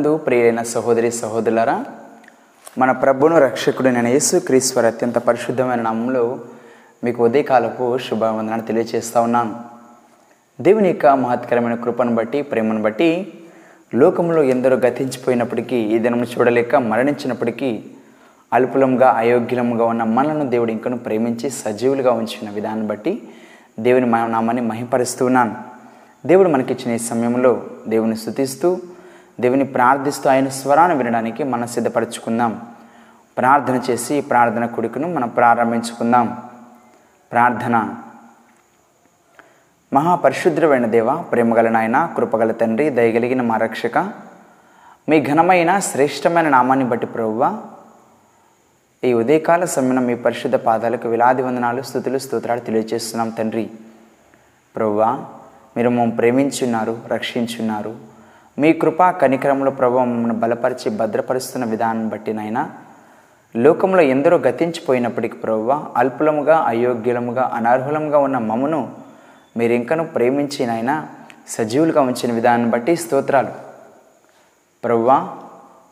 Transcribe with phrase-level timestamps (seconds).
[0.00, 1.84] ప్రభునందు ప్రియులైన సహోదరి సహోదరులరా
[2.78, 6.22] మన ప్రభును రక్షకుడైన నేను క్రీశ్వర్ అత్యంత పరిశుద్ధమైన నామంలో
[7.04, 9.52] మీకు ఉదయకాలపు శుభవందనాన్ని తెలియజేస్తూ ఉన్నాను.
[10.60, 13.08] దేవుని యొక్క మహత్కరమైన కృపను బట్టి ప్రేమను బట్టి
[13.94, 17.70] లోకంలో ఎందరో గతించిపోయినప్పటికీ ఈ దినం చూడలేక మరణించినప్పటికీ
[18.52, 23.22] అల్పులంగా అయోగ్యులంగా ఉన్న మనలను దేవుడు ఇంకను ప్రేమించి సజీవులుగా ఉంచిన విధానం బట్టి
[23.80, 25.54] దేవుని నామాన్ని మహింపరుస్తూ ఉన్నాను.
[26.26, 27.52] దేవుడు మనకిచ్చిన ఈ సమయంలో
[27.88, 28.78] దేవుని స్థుతిస్తూ
[29.40, 32.52] దేవుని ప్రార్థిస్తూ ఆయన స్వరాన్ని వినడానికి మనం సిద్ధపరచుకుందాం.
[33.38, 36.26] ప్రార్థన చేసి ఈ ప్రార్థన కొడుకును మనం ప్రారంభించుకుందాం.
[37.32, 37.94] ప్రార్థన.
[39.92, 43.98] మహాపరిశుద్రమైన దేవ ప్రేమగల నాయన కృపగల తండ్రి దయగలిగిన మా రక్షక
[45.08, 47.62] మీ ఘనమైన శ్రేష్టమైన నామాన్ని బట్టి ప్రభువ
[49.04, 53.70] ఈ ఉదయకాల సమయం మీ పరిశుద్ధ పాదాలకు విలాది వందనాలు స్థుతులు స్తోత్రాలు తెలియజేస్తున్నాం తండ్రి.
[54.76, 55.24] ప్రభువ
[55.76, 58.09] మీరు మమ్మల్ని ప్రేమించున్నారు రక్షించున్నారు
[58.58, 62.32] మీ కృపా కనికరంలో ప్రభావం మమ్మల్ని బలపరిచి భద్రపరుస్తున్న విధానం బట్టి
[63.56, 68.92] లోకంలో ఎందరో గతించిపోయినప్పటికీ ప్రభువ అల్పులముగా అయోగ్యులముగా అనర్హులముగా ఉన్న మమ్మను
[69.56, 70.04] మీరు ఇంకను
[71.48, 73.48] సజీవులుగా ఉంచిన విధానం బట్టి స్తోత్రాలు.
[74.84, 75.28] ప్రభువా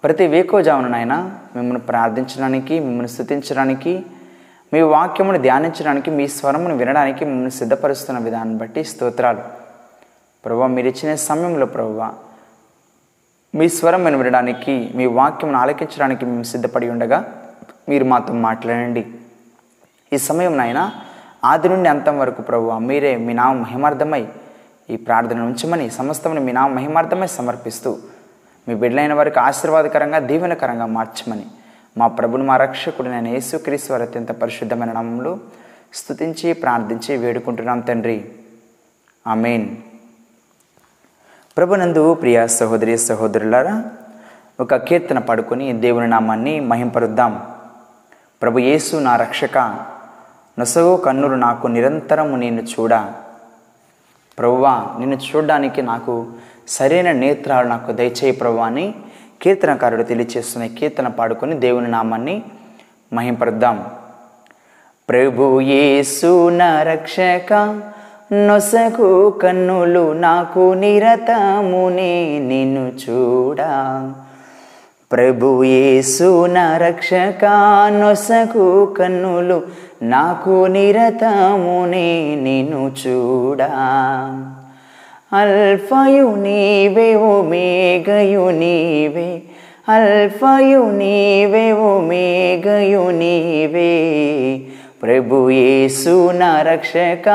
[0.05, 4.07] ప్రతి వేకోజామునైనా మిమ్మల్ని ప్రార్థించడానికి మిమ్మల్ని స్థుతించడానికి
[4.73, 9.41] మీ వాక్యమును ధ్యానించడానికి మీ స్వరమును వినడానికి మిమ్మల్ని సిద్ధపరుస్తున్న విధానం బట్టి స్తోత్రాలు.
[10.45, 12.15] ప్రభు మీరు ఇచ్చిన సమయంలో ప్రభువా
[13.59, 17.19] మీ స్వరం వినడానికి మీ వాక్యం ఆలకించడానికి మేము సిద్ధపడి ఉండగా
[17.89, 19.07] మీరు మాతో మాట్లాడండి.
[20.13, 20.91] ఈ సమయం నాయన
[21.45, 24.29] ఆది నుండి అంతం వరకు ప్రభు మీరే మీ నామ మహిమార్థమై
[24.91, 27.99] ఈ ప్రార్థన ఉంచమని సమస్తముని మీ నామ మహిమార్థమై సమర్పిస్తూ
[28.69, 31.47] మీ బిడ్డలైన వారికి ఆశీర్వాదకరంగా దీవెనకరంగా మార్చమని
[31.99, 35.39] మా ప్రభుని మా రక్షకుడు నేను యేసుక్రీస్తు వారి అత్యంత పరిశుద్ధమైన నామంలో
[35.95, 38.33] స్తుతించి ప్రార్థించి వేడుకుంటున్నాం తండ్రి.
[39.27, 39.77] ఆమెన్.
[41.59, 43.85] ప్రభునందు ప్రియ సహోదరి సహోదరులారా
[44.61, 47.43] ఒక కీర్తన పడుకొని దేవుని నామాన్ని మహింపరుద్దాం.
[48.43, 49.59] ప్రభు యేసు నా రక్షక
[50.59, 52.95] నొసగో కన్నులు నాకు నిరంతరము నేను చూడ.
[54.39, 56.27] ప్రభువా నిన్ను చూడడానికి నాకు
[56.69, 58.95] సరైన నేత్రాలు నాకు దయచేయి ప్రభు అని
[59.43, 62.43] కీర్తనకారుడు తెలియచేస్తున్న కీర్తన పాడుకొని దేవుని నామాన్ని
[63.13, 63.87] మహింపరుద్దాం.
[65.09, 67.83] ప్రభు యేసు నా రక్షక
[68.33, 74.13] నొసకు కన్నులు నాకు నిరతమునే నిన్ను చూడా.
[75.13, 77.45] ప్రభు యేసు నా రక్షక
[78.01, 79.63] నొసకు కన్నులు
[80.03, 83.71] నాకు నిరతమునే నిన్ను చూడా.
[85.33, 87.43] అల్ఫయు నీవే ఓ
[88.51, 89.43] నీవే.
[89.89, 92.01] అల్ఫయు నీవే ఓ
[93.11, 94.21] నీవే.
[95.03, 97.29] ప్రభు యేసు నా రక్షక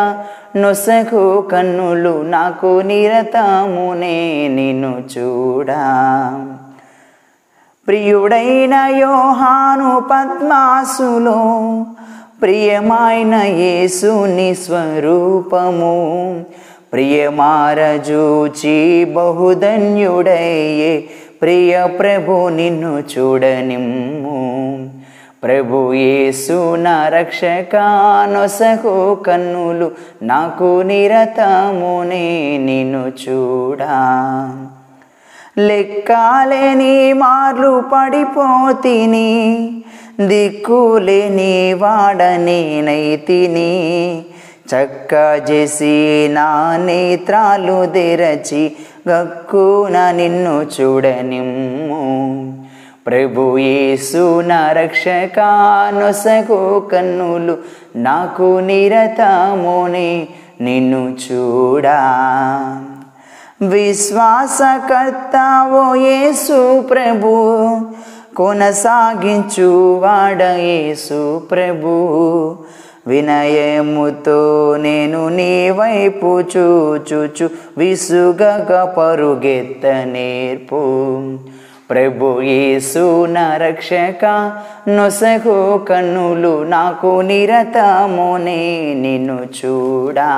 [0.56, 5.84] నొసకు కన్నులు నాకు నిరతమునే నిన్ను చూడా.
[7.88, 11.40] ప్రియుడైన యోహాను పద్మాసులో
[12.42, 15.96] ప్రియమైన యేసుని స్వరూపము
[16.94, 20.94] ప్రియమారజూచి బహుధన్యుడయ్యే
[21.42, 24.40] ప్రియ ప్రభు నిన్ను చూడనిమ్ము.
[25.44, 27.76] ప్రభు యేసు నా రక్షక
[28.34, 29.92] నొసగు కన్నులు
[30.24, 33.98] నాకు నిరతమునే నిన్ను చూడా.
[35.58, 39.72] లెక్కాలేని మార్లు పడిపోతిని
[40.22, 43.72] దిక్కులేని వాడనేనైతిని
[44.76, 48.72] చక్క చేసి నా నేత్రాలు తెరచి
[49.10, 52.63] గక్కున నిన్ను చూడనిమ్ము.
[53.08, 55.40] ప్రభు యేసు నా రక్షక
[56.00, 57.58] నొసగు కన్నులు
[57.96, 60.28] నాకు నిరతమునే
[60.62, 62.02] నిన్ను చూడా.
[63.62, 67.80] విశ్వాసకర్త ఓ యేసు ప్రభు
[68.38, 72.58] కొనసాగించు వాడ యేసు ప్రభు.
[73.08, 81.34] వినయముతో నేను నీ వైపు చూచుచు విసుగగ పరుగెత్త నేర్పు.
[81.94, 84.52] ప్రభు యేసు రక్షక
[84.88, 90.32] నొసగు కన్నులు నాకు నిరతమునే నిన్ను చూడా.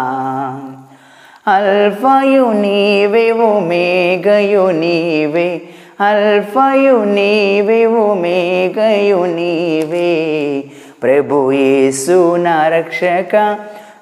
[1.48, 5.62] అల్ఫయు నీవే ఒమేగయు నీవే.
[6.02, 10.63] అల్ఫయు నీవే ఒమేగయు నీవే.
[11.04, 12.36] ప్రభు యేసు
[12.68, 13.57] రక్షక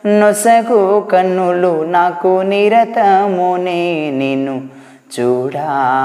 [0.05, 4.61] నొసగు కన్నులు నాకు నిరతమునే నిన్ను
[5.19, 5.99] చూడా.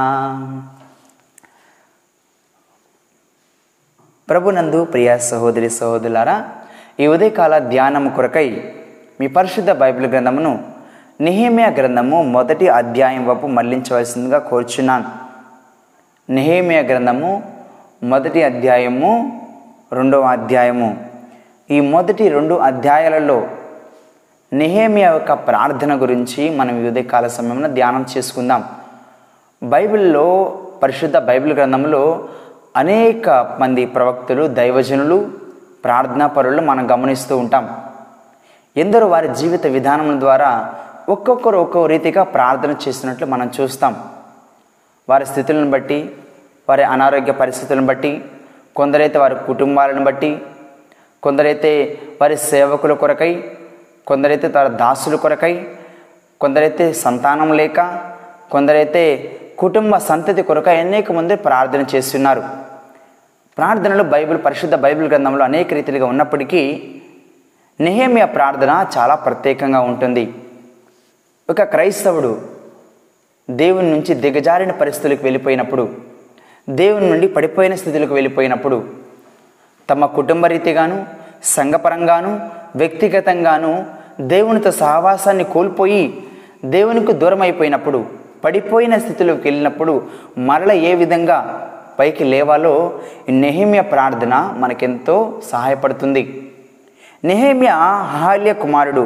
[4.30, 6.34] ప్రభునందు ప్రియ సహోదరి సహోదరులారా
[7.00, 8.48] ఈ ఉదయకాల ధ్యానము కొరకై
[9.20, 10.52] మీ పరిశుద్ధ బైబిల్ గ్రంథమును
[11.20, 15.08] నిహేమియా గ్రంథము మొదటి అధ్యాయం వైపు మళ్ళించవలసిందిగా కోరుచున్నాను.
[16.28, 17.30] నెహేమియా గ్రంథము
[18.02, 19.12] మొదటి అధ్యాయము
[19.92, 20.90] రెండవ అధ్యాయము.
[21.70, 23.38] ఈ మొదటి రెండు అధ్యాయాలలో
[24.52, 28.64] నెహేమియా యొక్క ప్రార్థన గురించి మనం ఉదయకాల సమయంలో ధ్యానం చేసుకుందాం.
[29.62, 30.26] బైబిల్లో
[30.82, 32.02] పరిశుద్ధ బైబిల్ గ్రంథంలో
[32.80, 33.28] అనేక
[33.60, 35.18] మంది ప్రవక్తలు దైవజనులు
[35.84, 37.64] ప్రార్థనాపరులు మనం గమనిస్తూ ఉంటాం.
[38.82, 40.50] ఎందరో వారి జీవిత విధానం ద్వారా
[41.14, 43.94] ఒక్కొక్కరు ఒక్కో రీతిగా ప్రార్థన చేస్తున్నట్లు మనం చూస్తాం.
[45.08, 45.98] వారి స్థితులను బట్టి
[46.68, 48.12] వారి అనారోగ్య పరిస్థితులను బట్టి
[48.76, 50.30] కొందరైతే వారి కుటుంబాలను బట్టి
[51.22, 51.72] కొందరైతే
[52.20, 53.32] వారి సేవకుల కొరకై
[54.06, 55.54] కొందరైతే వారి దాసుల కొరకై
[56.40, 57.80] కొందరైతే సంతానం లేక
[58.52, 59.04] కొందరైతే
[59.58, 62.42] కుటుంబ సంతతి కొరకై అనేక మంది ప్రార్థన చేస్తున్నారు.
[63.58, 66.60] ప్రార్థనలు బైబిల్ పరిశుద్ధ బైబిల్ గ్రంథంలో అనేక రీతిలుగా ఉన్నప్పటికీ
[67.80, 70.24] నెహేమియా ప్రార్థన చాలా ప్రత్యేకంగా ఉంటుంది.
[71.48, 72.30] ఒక క్రైస్తవుడు
[73.50, 75.84] దేవుని నుంచి దిగజారిన పరిస్థితులకు వెళ్ళిపోయినప్పుడు
[76.68, 78.78] దేవుని నుండి పడిపోయిన స్థితులకు వెళ్ళిపోయినప్పుడు
[79.90, 81.06] తమ కుటుంబ రీతిగాను
[81.56, 82.32] సంఘపరంగాను
[82.76, 83.72] వ్యక్తిగతంగాను
[84.20, 86.02] దేవునితో సహవాసాన్ని కోల్పోయి
[86.64, 88.06] దేవునికి దూరం అయిపోయినప్పుడు
[88.44, 89.94] పడిపోయిన స్థితిలోకి వెళ్ళినప్పుడు
[90.38, 91.38] మరల ఏ విధంగా
[91.98, 92.74] పైకి లేవాలో
[93.28, 93.32] ఈ
[93.92, 95.16] ప్రార్థన మనకెంతో
[95.50, 96.22] సహాయపడుతుంది.
[97.24, 99.04] నెహేమ్య అహాల్య కుమారుడు.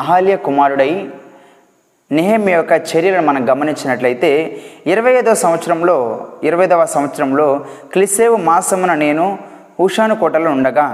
[0.00, 0.92] అహాల్య కుమారుడై
[2.10, 4.30] నెహేమియా యొక్క చర్యలను మనం గమనించినట్లయితే
[4.86, 5.96] ఇరవై ఐదవ సంవత్సరంలో
[6.44, 7.46] ఇరవై ఐదవ సంవత్సరంలో
[7.92, 9.26] క్లిసేవు మాసమున నేను
[9.80, 10.86] హుషాను కోటలో ఉండగా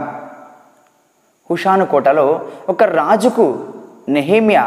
[1.51, 2.27] హుషాను కోటలో
[2.69, 3.47] ఒక రాజుకు
[4.09, 4.65] నెహేమియా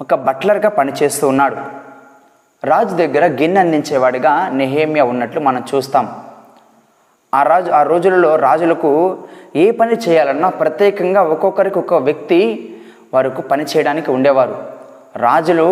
[0.00, 1.56] ఒక బట్లర్గా పనిచేస్తూ ఉన్నాడు.
[2.70, 6.04] రాజు దగ్గర గిన్నె అందించేవాడిగా నెహేమియా ఉన్నట్లు మనం చూస్తాం.
[7.34, 8.90] ఆ రాజు ఆ రోజులలో రాజులకు
[9.62, 12.38] ఏ పని చేయాలన్నా ప్రత్యేకంగా ఒక్కొక్కరికి ఒక వ్యక్తి
[13.14, 14.56] వారికి పని చేయడానికి ఉండేవారు.
[15.16, 15.66] రాజులు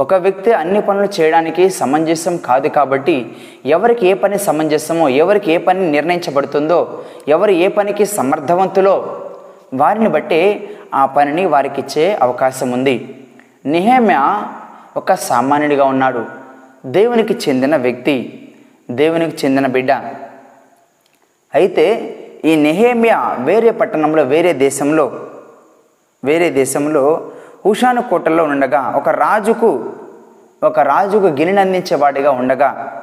[0.00, 3.16] ఒక వ్యక్తి అన్ని పనులు చేయడానికి సమంజసం కాదు కాబట్టి
[3.66, 6.78] ఎవరికి ఏ పని సమంజసమో ఎవరికి ఏ పని నిర్ణయించబడుతుందో
[7.28, 8.94] ఎవరు ఏ పనికి సమర్థవంతులో
[9.74, 10.40] వారిని బట్టే
[10.94, 12.96] ఆ పనిని వారికిచ్చే అవకాశం ఉంది.
[13.66, 14.22] నిహేమ్యా
[14.96, 16.24] ఒక సామాన్యుడిగా ఉన్నాడు.
[16.86, 18.48] దేవునికి చెందిన వ్యక్తి
[18.90, 19.92] దేవునికి చెందిన బిడ్డ.
[21.54, 25.20] అయితే ఈ నెహేమియా వేరే పట్టణంలో వేరే దేశంలో
[26.24, 27.30] వేరే దేశంలో
[27.66, 29.92] హుషాను కోటలో ఉండగా ఒక రాజుకు
[30.62, 33.00] ఒక రాజుకు గిన్నెనందించేవాడిగా ఉండగా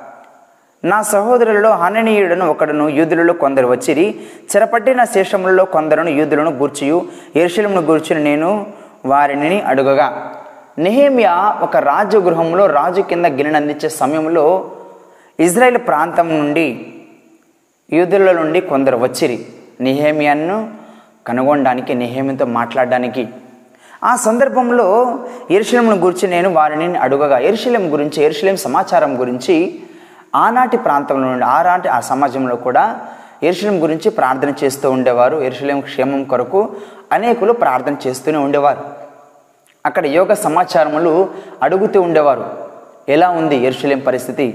[0.86, 4.16] నా సహోదరులలో హననీయుడను ఒకడును యూదులలో కొందరు వచ్చిరి
[4.51, 7.06] చెరపట్టిన శేషములలో కొందరును యూదులను గూర్చియు
[7.36, 8.68] ఎరుశలమును గూర్చిన నేను
[9.06, 10.33] వారిని అడుగగా.
[10.79, 14.71] నెహేమియా ఒక రాజగృహంలో రాజు కింద గిన్నెనందించే సమయంలో
[15.39, 16.94] ఇజ్రాయెల్ ప్రాంతం నుండి
[17.94, 19.45] యూదుల నుండి కొందరు వచ్చిరి.
[19.81, 20.69] నిహేమియాను
[21.27, 23.27] కనుగొనడానికి నిహేమితో మాట్లాడడానికి.
[24.03, 25.19] ఆ సందర్భంలో
[25.51, 29.80] ఎరుశలంను గురించి నేను వారిని అడుగగా ఎరుశలం గురించి ఎరుశలం సమాచారం గురించి
[30.35, 33.00] ఆనాటి ప్రాంతంలో నుండి ఆనాటి ఆ సమాజంలో కూడా
[33.44, 35.38] ఎరుశలం గురించి ప్రార్థన చేస్తూ ఉండేవారు.
[35.38, 36.69] ఎరుశలం క్షేమం కొరకు
[37.12, 39.06] అనేకులు ప్రార్థన చేస్తూనే ఉండేవారు.
[39.87, 41.13] అక్కడ యోగ సమాచారములు
[41.65, 42.45] అడుగుతూ ఉండేవారు.
[43.15, 44.47] ఎలా ఉంది ఎరుషలేం పరిస్థితి?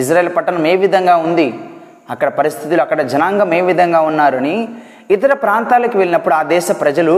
[0.00, 1.48] ఇజ్రాయెల్ పట్టణం ఏ విధంగా ఉంది?
[2.12, 4.56] అక్కడ పరిస్థితులు అక్కడ జనాంగం ఏ విధంగా ఉన్నారని
[5.14, 7.14] ఇతర ప్రాంతాలకు వెళ్ళినప్పుడు ఆ దేశ ప్రజలు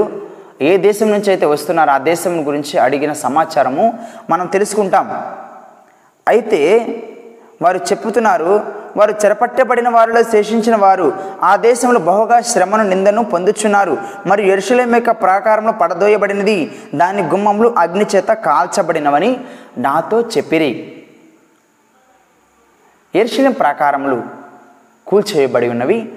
[0.68, 3.84] ఏ దేశం నుంచి అయితే వస్తున్నారో ఆ దేశం గురించి అడిగిన సమాచారము
[4.32, 5.06] మనం తెలుసుకుంటాం.
[6.26, 6.60] అయితే
[7.64, 8.52] వారు చెప్పుతున్నారు
[8.96, 13.98] వారు చెరపట్టబడిన వారిలో శేషించిన వారు ఆ దేశంలో బహుగా శ్రమను నిందను పొందుచున్నారు.
[14.26, 19.40] మరియు ఎరుషులేం యొక్క ప్రాకారంలో పడదోయబడినది దాని గుమ్మములు అగ్ని చేత కాల్చబడినవని
[19.78, 21.02] నాతో చెప్పిరి.
[23.14, 24.22] ఎరుషులేం ప్రాకారములు
[25.06, 26.12] కూల్చేయబడి ఉన్నవి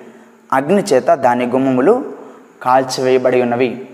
[0.53, 2.06] అగ్ని చేత దాని గుమ్మములు
[2.63, 3.88] కాల్చివేయబడి ఉన్నవి.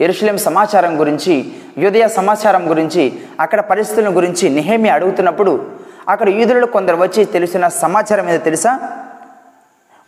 [0.00, 5.70] ఎరుషులేం సమాచారం గురించి యుదయ సమాచారం గురించి అక్కడ పరిస్థితుల గురించి నిహేమి అడుగుతున్నప్పుడు
[6.08, 8.78] అక్కడ యూదులలో కొందరు వచ్చి తెలిసిన సమాచారం ఏదో తెలుసా?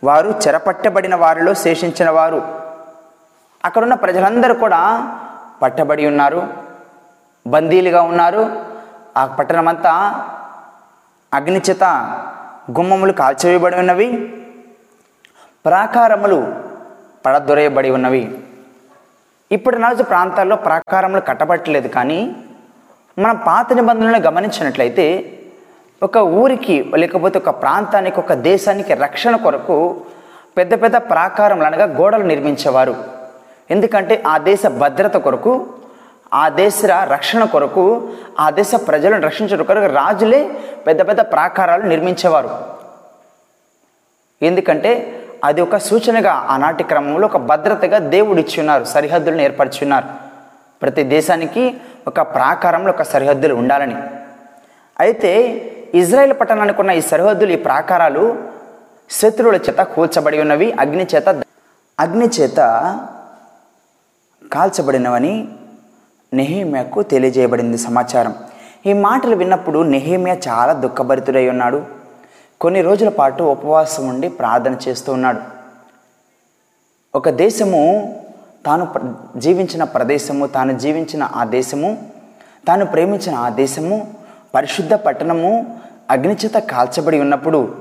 [0.03, 2.59] వారు చెరపట్టబడిన వారిలో శేషించిన వారు.
[3.65, 5.11] అక్కడున్న ప్రజలందరూ కూడా
[5.61, 6.47] పట్టబడి ఉన్నారు
[7.47, 8.65] బందీలుగా ఉన్నారు.
[9.17, 9.91] ఆ పట్టణమంతా
[11.33, 11.83] అగ్నిచేత
[12.71, 14.33] గుమ్మములు కాల్చివేయబడి ఉన్నవి
[15.65, 16.55] ప్రాకారములు
[17.25, 18.37] పడదొరేయబడి ఉన్నవి.
[19.51, 22.35] ఇప్పుడు నాలుగు ప్రాంతాల్లో ప్రాకారములు కట్టబట్టలేదు కానీ
[23.19, 25.39] మనం పాత నిబంధనలను గమనించినట్లయితే
[26.03, 30.01] ఒక ఊరికి లేకపోతే ఒక ప్రాంతానికి ఒక దేశానికి రక్షణ కొరకు
[30.57, 32.95] పెద్ద పెద్ద ప్రాకారములు అనగా గోడలు నిర్మించేవారు.
[33.71, 35.65] ఎందుకంటే ఆ దేశ భద్రత కొరకు
[36.33, 40.49] ఆ దేశ రక్షణ కొరకు ఆ దేశ ప్రజలను రక్షించడం కొరకు రాజులే
[40.87, 42.49] పెద్ద పెద్ద ప్రాకారాలు నిర్మించేవారు.
[44.41, 50.07] ఎందుకంటే అది ఒక సూచనగా ఆనాటి క్రమంలో ఒక భద్రతగా దేవుడిచ్చున్నారు సరిహద్దులను ఏర్పరిచి ఉన్నారు
[50.81, 53.95] ప్రతి దేశానికి ఒక ప్రాకారంలో ఒక సరిహద్దులు ఉండాలని.
[54.99, 55.31] అయితే
[55.99, 58.37] ఇజ్రాయెల్ పట్టణానికి ఉన్న ఈ సరిహద్దులు ఈ ప్రాకారాలు
[59.09, 61.29] శత్రువుల చేత కూల్చబడి ఉన్నవి అగ్ని చేత
[61.99, 62.59] అగ్ని చేత
[64.53, 65.47] కాల్చబడినవని
[66.33, 68.35] నెహేమియాకు తెలియజేయబడింది సమాచారం.
[68.85, 71.83] ఈ మాటలు విన్నప్పుడు నెహేమియా చాలా దుఃఖభరితుడై ఉన్నాడు.
[72.61, 75.41] కొన్ని రోజుల పాటు ఉపవాసం ఉండి ప్రార్థన చేస్తూ ఉన్నాడు.
[77.15, 77.83] ఒక దేశము
[78.65, 78.87] తాను
[79.39, 81.97] జీవించిన ప్రదేశము తాను జీవించిన ఆ దేశము
[82.67, 84.22] తాను ప్రేమించిన ఆ దేశము
[84.55, 85.79] పరిశుద్ధ పట్టణము
[86.11, 87.75] అగ్నిచేత కాల్చబడి ఉన్నప్పుడు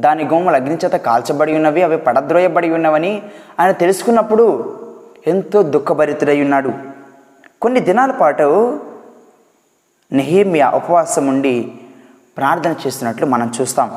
[0.00, 3.22] దాని గోమలు అగ్నిచేత కాల్చబడి ఉన్నవి అవి పడద్రోయబడి ఉన్నవని
[3.60, 4.46] ఆయన తెలుసుకున్నప్పుడు
[5.26, 6.72] ఎంతో దుఃఖభరితుడై ఉన్నాడు.
[7.62, 8.80] కొన్ని దినాల పాటు
[10.12, 11.72] నెహేమియా ఉపవాసం ఉండి
[12.36, 13.90] ప్రార్థన చేస్తున్నట్లు మనం చూస్తాం.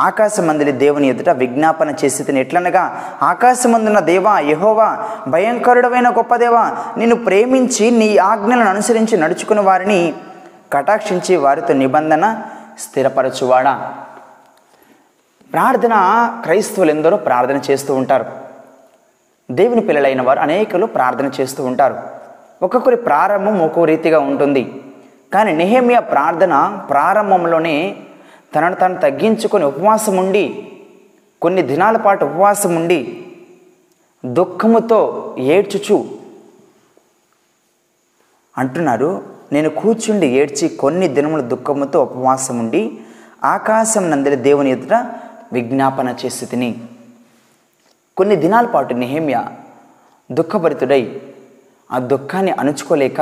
[0.00, 7.90] ఆకాశమందులి దేవుని ఎదుట విజ్ఞాపన చేసి తిని ఎట్లనగా ఆకాశమందున్న దేవా యహోవా భయంకరుడమైన గొప్ప దేవా నిన్ను ప్రేమించి
[7.90, 10.14] నీ ఆజ్ఞలను అనుసరించి నడుచుకున్న వారిని
[10.72, 12.42] కటాక్షించి వారితో నిబంధన
[12.78, 13.94] స్థిరపరచువాడా?
[15.52, 15.94] ప్రార్థన
[16.44, 18.26] క్రైస్తవులు ఎందరో ప్రార్థన చేస్తూ ఉంటారు.
[19.50, 21.96] దేవుని పిల్లలైన వారు అనేకులు ప్రార్థన చేస్తూ ఉంటారు.
[22.62, 24.82] ఒక్కొక్కరి ప్రారంభం ఒక్కో రీతిగా ఉంటుంది.
[25.34, 27.96] కానీ నెహేమియా ప్రార్థన ప్రారంభంలోనే
[28.54, 30.68] తనను తను తగ్గించుకొని ఉపవాసం ఉండి
[31.42, 33.24] కొన్ని దినాల పాటు ఉపవాసం ఉండి
[34.26, 35.00] దుఃఖముతో
[35.38, 36.08] ఏడ్చుచు
[38.58, 42.98] అంటున్నారు నేను కూర్చుండి ఏడ్చి కొన్ని దినముల దుఃఖముతో ఉపవాసం ఉండి
[43.44, 45.06] ఆకాశం నందరి దేవుని ఎదుట
[45.52, 46.78] విజ్ఞాపన చేసి తిని.
[48.16, 49.44] కొన్ని దినాల పాటు నిహేమ్య
[50.32, 51.20] దుఃఖభరితుడై
[51.92, 53.20] ఆ దుఃఖాన్ని అణుచుకోలేక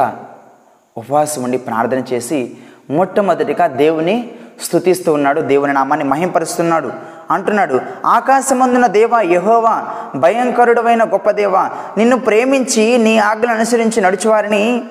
[0.96, 2.56] ఉపవాసం ఉండి ప్రార్థన చేసి
[2.90, 6.92] మొట్టమొదటిగా దేవుని స్తుతిస్తూ ఉన్నాడు దేవుని నామాన్ని మహింపరుస్తున్నాడు.
[7.30, 14.84] అంటున్నాడు ఆకాశమందున దేవా యహోవా భయంకరుడమైన గొప్ప దేవా నిన్ను ప్రేమించి నీ ఆజ్ఞలు అనుసరించి నడుచువారిని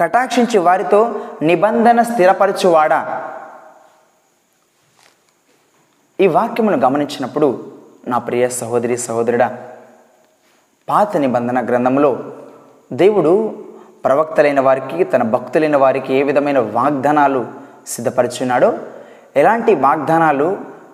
[0.00, 1.00] కటాక్షించి వారితో
[1.42, 3.00] నిబంధన స్థిరపరచువాడా?
[6.20, 7.64] ఈ వాక్యమును గమనించినప్పుడు
[8.08, 9.48] నా ప్రియ సహోదరి సహోదరుడా
[10.88, 12.18] పాత నిబంధన గ్రంథంలో
[12.92, 13.32] దేవుడు
[14.04, 17.46] ప్రవక్తలైన వారికి తన భక్తులైన వారికి ఏ విధమైన వాగ్దానాలు
[17.86, 18.78] సిద్ధపరచున్నాడో
[19.36, 20.48] ఎలాంటి వాగ్దానాలు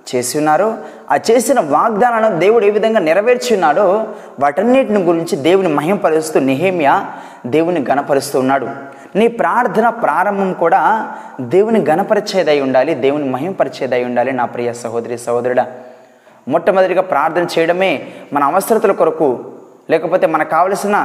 [0.08, 0.78] చేసి ఉన్నారో
[1.10, 3.86] ఆ చేసిన వాగ్దానాలను దేవుడు ఏ విధంగా నెరవేర్చున్నాడో
[4.40, 6.94] వాటన్నిటిని గురించి దేవుని మహింపరుస్తూ నిహేమియా
[7.46, 8.95] దేవుని గణపరుస్తూ ఉన్నాడు.
[9.16, 10.80] నీ ప్రార్థన ప్రారంభం కూడా
[11.40, 15.66] దేవుని గణపరిచేదై ఉండాలి దేవుని మహింపరిచేదై ఉండాలి నా ప్రియ సహోదరి సహోదరుడా.
[16.49, 17.92] మొట్టమొదటిగా ప్రార్థన చేయడమే
[18.32, 19.28] మన అవసరతల కొరకు
[19.90, 20.96] లేకపోతే మనకు కావలసిన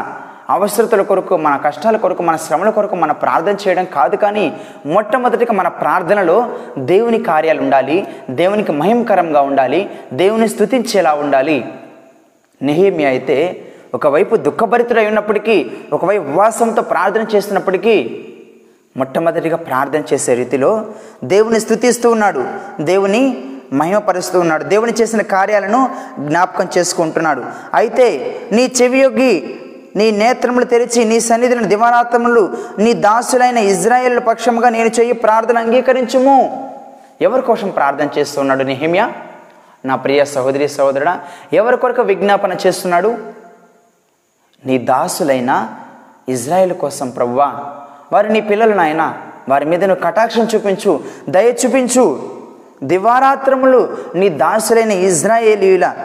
[0.50, 4.46] అవసరతల కొరకు మన కష్టాల కొరకు మన శ్రమల కొరకు మన ప్రార్థన చేయడం కాదు కానీ
[4.86, 6.38] మొట్టమొదటిగా మన ప్రార్థనలో
[6.78, 7.98] దేవుని కార్యాలు ఉండాలి
[8.30, 11.58] దేవునికి మహిమకరంగా ఉండాలి దేవుని స్తుతించేలా ఉండాలి.
[12.62, 13.38] నెహేమి అయితే
[13.94, 18.26] ఒకవైపు దుఃఖభరితుడై ఉన్నప్పటికీ ఒకవైపు ఉపవాసంతో ప్రార్థన చేస్తున్నప్పటికీ
[18.98, 20.86] మొట్టమొదటిగా ప్రార్థన చేసే రీతిలో
[21.24, 22.46] దేవుని స్థుతిస్తూ ఉన్నాడు.
[22.82, 23.44] దేవుని
[23.74, 24.64] మహిమపరుస్తూ ఉన్నాడు.
[24.64, 27.44] దేవుని చేసిన కార్యాలను జ్ఞాపకం చేసుకుంటున్నాడు.
[27.74, 29.60] అయితే నీ చెవియొగ్గి
[29.96, 36.68] నీ నేత్రములు తెరిచి నీ సన్నిధిని దివారాత్రములు నీ దాసులైన ఇజ్రాయేల్ పక్షముగా నేను చెయ్యి ప్రార్థన అంగీకరించుము.
[37.22, 39.12] ఎవరి కోసం ప్రార్థన చేస్తున్నాడు నిహిమ్య?
[39.86, 41.20] నా ప్రియ సహోదరి సహోదరుడా
[41.54, 43.41] ఎవరి కొరకు విజ్ఞాపన చేస్తున్నాడు?
[44.66, 45.68] నీ దాసులైన
[46.30, 47.54] ఇజ్రాయెల్ కోసం ప్రవ్వా.
[48.14, 49.18] వారు నీ పిల్లలు నాయన.
[49.50, 52.30] వారి మీద నువ్వు కటాక్షం చూపించు దయ చూపించు.
[52.84, 55.96] దివారాత్రములు నీ దాసులైన ఇజ్రాయేలీల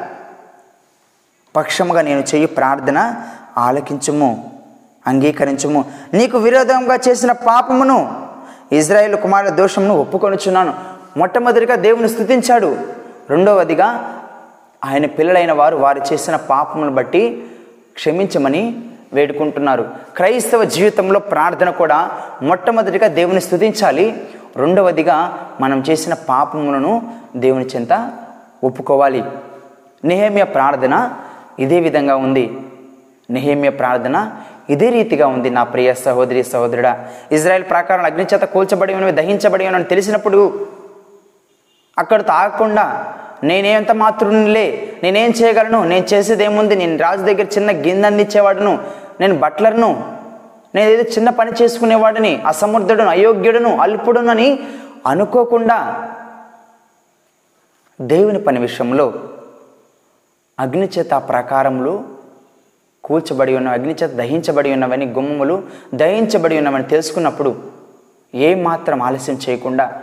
[1.56, 3.14] పక్షముగా నేను చెయ్యి ప్రార్థన
[3.58, 4.50] ఆలకించుము
[5.06, 5.84] అంగీకరించుము.
[6.14, 8.26] నీకు విరోధంగా చేసిన పాపమును
[8.72, 10.74] ఇజ్రాయేల్ కుమారుల దోషమును ఒప్పుకొనుచున్నాను.
[11.16, 12.76] మొట్టమొదటిగా దేవుని స్థుతించాడు
[13.30, 14.18] రెండవదిగా
[14.84, 17.50] ఆయన పిల్లలైన వారు వారు చేసిన పాపమును బట్టి
[17.96, 18.62] క్షమించమని
[19.12, 19.84] వేడుకుంటున్నారు.
[20.16, 21.98] క్రైస్తవ జీవితంలో ప్రార్థన కూడా
[22.42, 24.06] మొట్టమొదటిగా దేవుని స్థుతించాలి
[24.56, 25.16] రెండవదిగా
[25.60, 26.92] మనం చేసిన పాపములను
[27.36, 27.92] దేవుని చెంత
[28.64, 29.24] ఒప్పుకోవాలి.
[30.04, 30.94] నిహేమ్య ప్రార్థన
[31.58, 32.44] ఇదే విధంగా ఉంది.
[33.30, 34.16] నిహేమ్య ప్రార్థన
[34.70, 36.92] ఇదే రీతిగా ఉంది నా ప్రియ సహోదరి సహోదరుడా.
[37.32, 40.66] ఇజ్రాయెల్ ప్రాకారం అగ్నిచేత కూల్చబడి ఉన్నవి దహించబడి ఉన్నవి తెలిసినప్పుడు
[41.98, 42.84] అక్కడితో ఆగకుండా
[43.44, 45.84] నేనేంత మాత్రునిలే నేనేం చేయగలను?
[45.84, 48.78] నేను చేసేది ఏముంది నేను రాజు దగ్గర చిన్న గిన్నె అందించేవాడును.
[49.20, 50.16] నేను బట్లర్ను.
[50.74, 52.42] నేను ఏదో చిన్న పని చేసుకునేవాడిని.
[52.46, 54.60] అసమర్థుడును అయోగ్యుడును అల్పుడును అని
[55.06, 56.08] అనుకోకుండా
[58.00, 59.14] దేవుని పని విషయంలో
[60.60, 62.04] అగ్నిచేత ప్రకారములు
[63.04, 65.62] కూల్చబడి ఉన్న అగ్నిచేత దహించబడి ఉన్నవని గుమ్మములు
[65.94, 67.56] దహించబడి ఉన్నవని తెలుసుకున్నప్పుడు
[68.34, 70.02] ఏమాత్రం ఆలస్యం చేయకుండా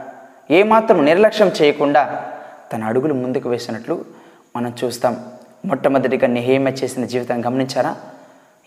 [0.51, 2.32] ఏమాత్రం నిర్లక్ష్యం చేయకుండా
[2.73, 4.05] తన అడుగులు ముందుకు వేసినట్లు
[4.55, 5.17] మనం చూస్తాం.
[5.65, 7.95] మొట్టమొదటిగా నిహేమ చేసిన జీవితం గమనించారా?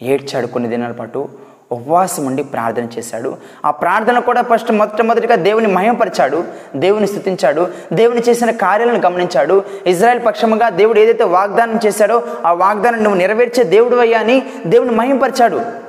[0.02, 1.28] ఏడ్చాడు కొన్ని దినాల పాటు
[1.72, 3.36] ఉపవాసం ఉండి ప్రార్థన చేశాడు.
[3.64, 6.44] ఆ ప్రార్థన కూడా ఫస్ట్ మొట్టమొదటిగా దేవుని మహిమపరిచాడు
[6.76, 9.64] దేవుని స్థుతించాడు దేవుని చేసిన కార్యాలను గమనించాడు.
[9.86, 15.85] ఇజ్రాయెల్ పక్షముగా దేవుడు ఏదైతే వాగ్దానం చేశాడో ఆ వాగ్దానం నువ్వు నెరవేర్చే దేవుడు అయ్యా అని దేవుని మహిమపరిచాడు.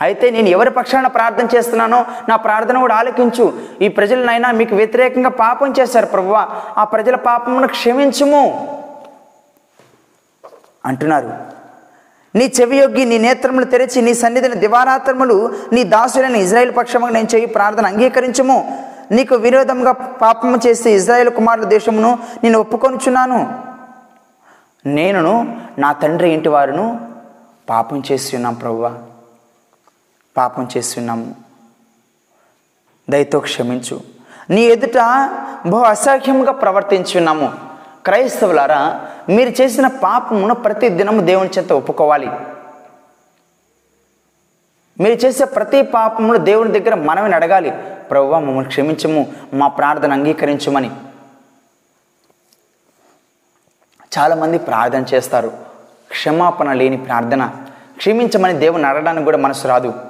[0.00, 3.52] అయితే నేను ఎవరి పక్షాన ప్రార్థన చేస్తున్నానో నా ప్రార్థన కూడా ఆలకించు.
[3.82, 6.48] ఈ ప్రజలనైనా మీకు వ్యతిరేకంగా పాపం చేశారు ప్రభువా.
[6.78, 8.76] ఆ ప్రజల పాపమును క్షమించుము.
[10.86, 11.32] అంటున్నారు.
[12.36, 17.86] నీ చెవియొగ్గి నీ నేత్రములు తెరిచి నీ సన్నిధిని దివారాత్రములు నీ దాసులైన ఇజ్రాయెల్ పక్షముగా నేను చేయి ప్రార్థన
[17.86, 18.86] అంగీకరించుము.
[19.12, 23.62] నీకు విరోధంగా పాపము చేసే ఇజ్రాయెల్ కుమారుల దేశమును నేను ఒప్పుకొనుచున్నాను.
[24.86, 27.00] నేనును నా తండ్రి ఇంటి వారును
[27.70, 28.92] పాపం చేసి ఉన్నాం ప్రభువా.
[30.40, 31.34] పాపం చేస్తున్నాము.
[33.10, 34.00] దయతో క్షమించు.
[34.50, 34.98] నీ ఎదుట
[35.66, 37.52] బహు అసహ్యముగా ప్రవర్తించున్నాము.
[38.04, 42.26] క్రైస్తవులారా మీరు చేసిన పాపమును ప్రతి దినము దేవుని చేత ఒప్పుకోవాలి.
[45.00, 47.70] మీరు చేసే ప్రతి పాపమును దేవుని దగ్గర మనమే అడగాలి.
[48.10, 50.90] ప్రభువా మమ్మల్ని క్షమించము మా ప్రార్థన అంగీకరించమని.
[54.18, 55.48] చాలామంది ప్రార్థన చేస్తారు.
[56.10, 57.50] క్షమాపణ లేని ప్రార్థన.
[57.96, 60.09] క్షమించమని దేవుని అడగడానికి కూడా మనసు రాదు.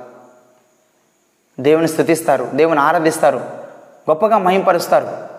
[1.59, 3.41] దేవుని స్థుతిస్తారు దేవుని ఆరాధిస్తారు
[4.11, 5.31] గొప్పగా మహింపరుస్తారు.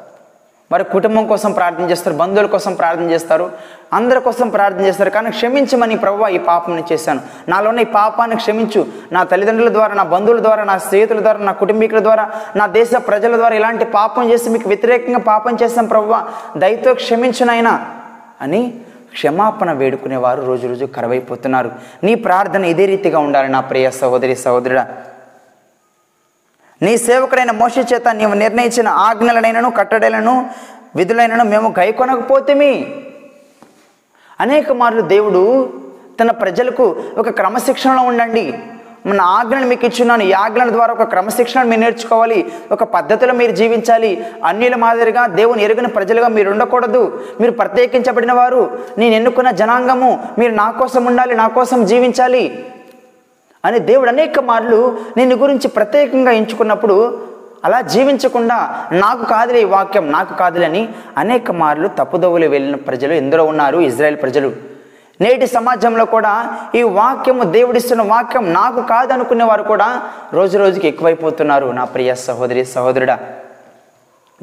[0.71, 3.51] వారి కుటుంబం కోసం ప్రార్థన చేస్తారు బంధువుల కోసం ప్రార్థన చేస్తారు
[3.93, 7.21] అందరి కోసం ప్రార్థన చేస్తారు కానీ క్షమించమని ప్రభు ఈ పాపం చేశాను.
[7.49, 8.85] నాలోని ఈ పాపాన్ని క్షమించు.
[9.11, 13.37] నా తల్లిదండ్రుల ద్వారా నా బంధువుల ద్వారా నా స్నేహితుల ద్వారా నా కుటుంబీకుల ద్వారా నా దేశ ప్రజల
[13.37, 16.13] ద్వారా ఇలాంటి పాపం చేసి మీకు వ్యతిరేకంగా పాపం చేశాం ప్రభు
[16.57, 17.85] దయతో క్షమించునైనా
[18.41, 18.79] అని
[19.13, 21.71] క్షమాపణ వేడుకునేవారు రోజు రోజు కరువైపోతున్నారు.
[22.03, 24.87] నీ ప్రార్థన ఇదే రీతిగా ఉండాలి నా ప్రియ సహోదరి సహోదరుడా.
[26.81, 30.49] నీ సేవకుడైన మోష చేత నీవు నిర్ణయించిన ఆజ్ఞలనైనను కట్టడలను
[30.95, 32.95] విధులైనను మేము గైకొనకపోతేమి.
[34.41, 35.73] అనేక మార్లు దేవుడు
[36.21, 38.59] తన ప్రజలకు ఒక క్రమశిక్షణలో ఉండండి.
[39.05, 40.23] మన ఆజ్ఞలు మీకు ఇచ్చున్నాను.
[40.23, 42.51] ఈ ఆజ్ఞల ద్వారా ఒక క్రమశిక్షణ మీరు నేర్చుకోవాలి.
[42.71, 44.27] ఒక పద్ధతిలో మీరు జీవించాలి.
[44.45, 47.25] అన్యుల మాదిరిగా దేవుని ఎరుగని ప్రజలుగా మీరు ఉండకూడదు.
[47.41, 48.79] మీరు ప్రత్యేకించబడిన వారు.
[48.97, 50.27] నేను ఎన్నుకున్న జనాంగము.
[50.39, 51.35] మీరు నా కోసం ఉండాలి.
[51.35, 52.70] నా కోసం జీవించాలి.
[53.65, 57.27] అని దేవుడు అనేక మార్లు నేను గురించి ప్రత్యేకంగా ఎంచుకున్నప్పుడు
[57.65, 63.77] అలా జీవించకుండా నాకు కాదులే ఈ వాక్యం నాకు కాదులని అనేక మార్లు తప్పుదోవలు వెళ్ళిన ప్రజలు ఎందరో ఉన్నారు
[63.77, 64.55] ఇజ్రాయెల్ ప్రజలు.
[65.21, 71.67] నేటి సమాజంలో కూడా ఈ వాక్యము దేవుడిస్తున్న వాక్యం నాకు కాదు అనుకునే వారు కూడా రోజు రోజుకి ఎక్కువైపోతున్నారు.
[71.67, 73.19] నా ప్రియ సహోదరి సహోదరుడా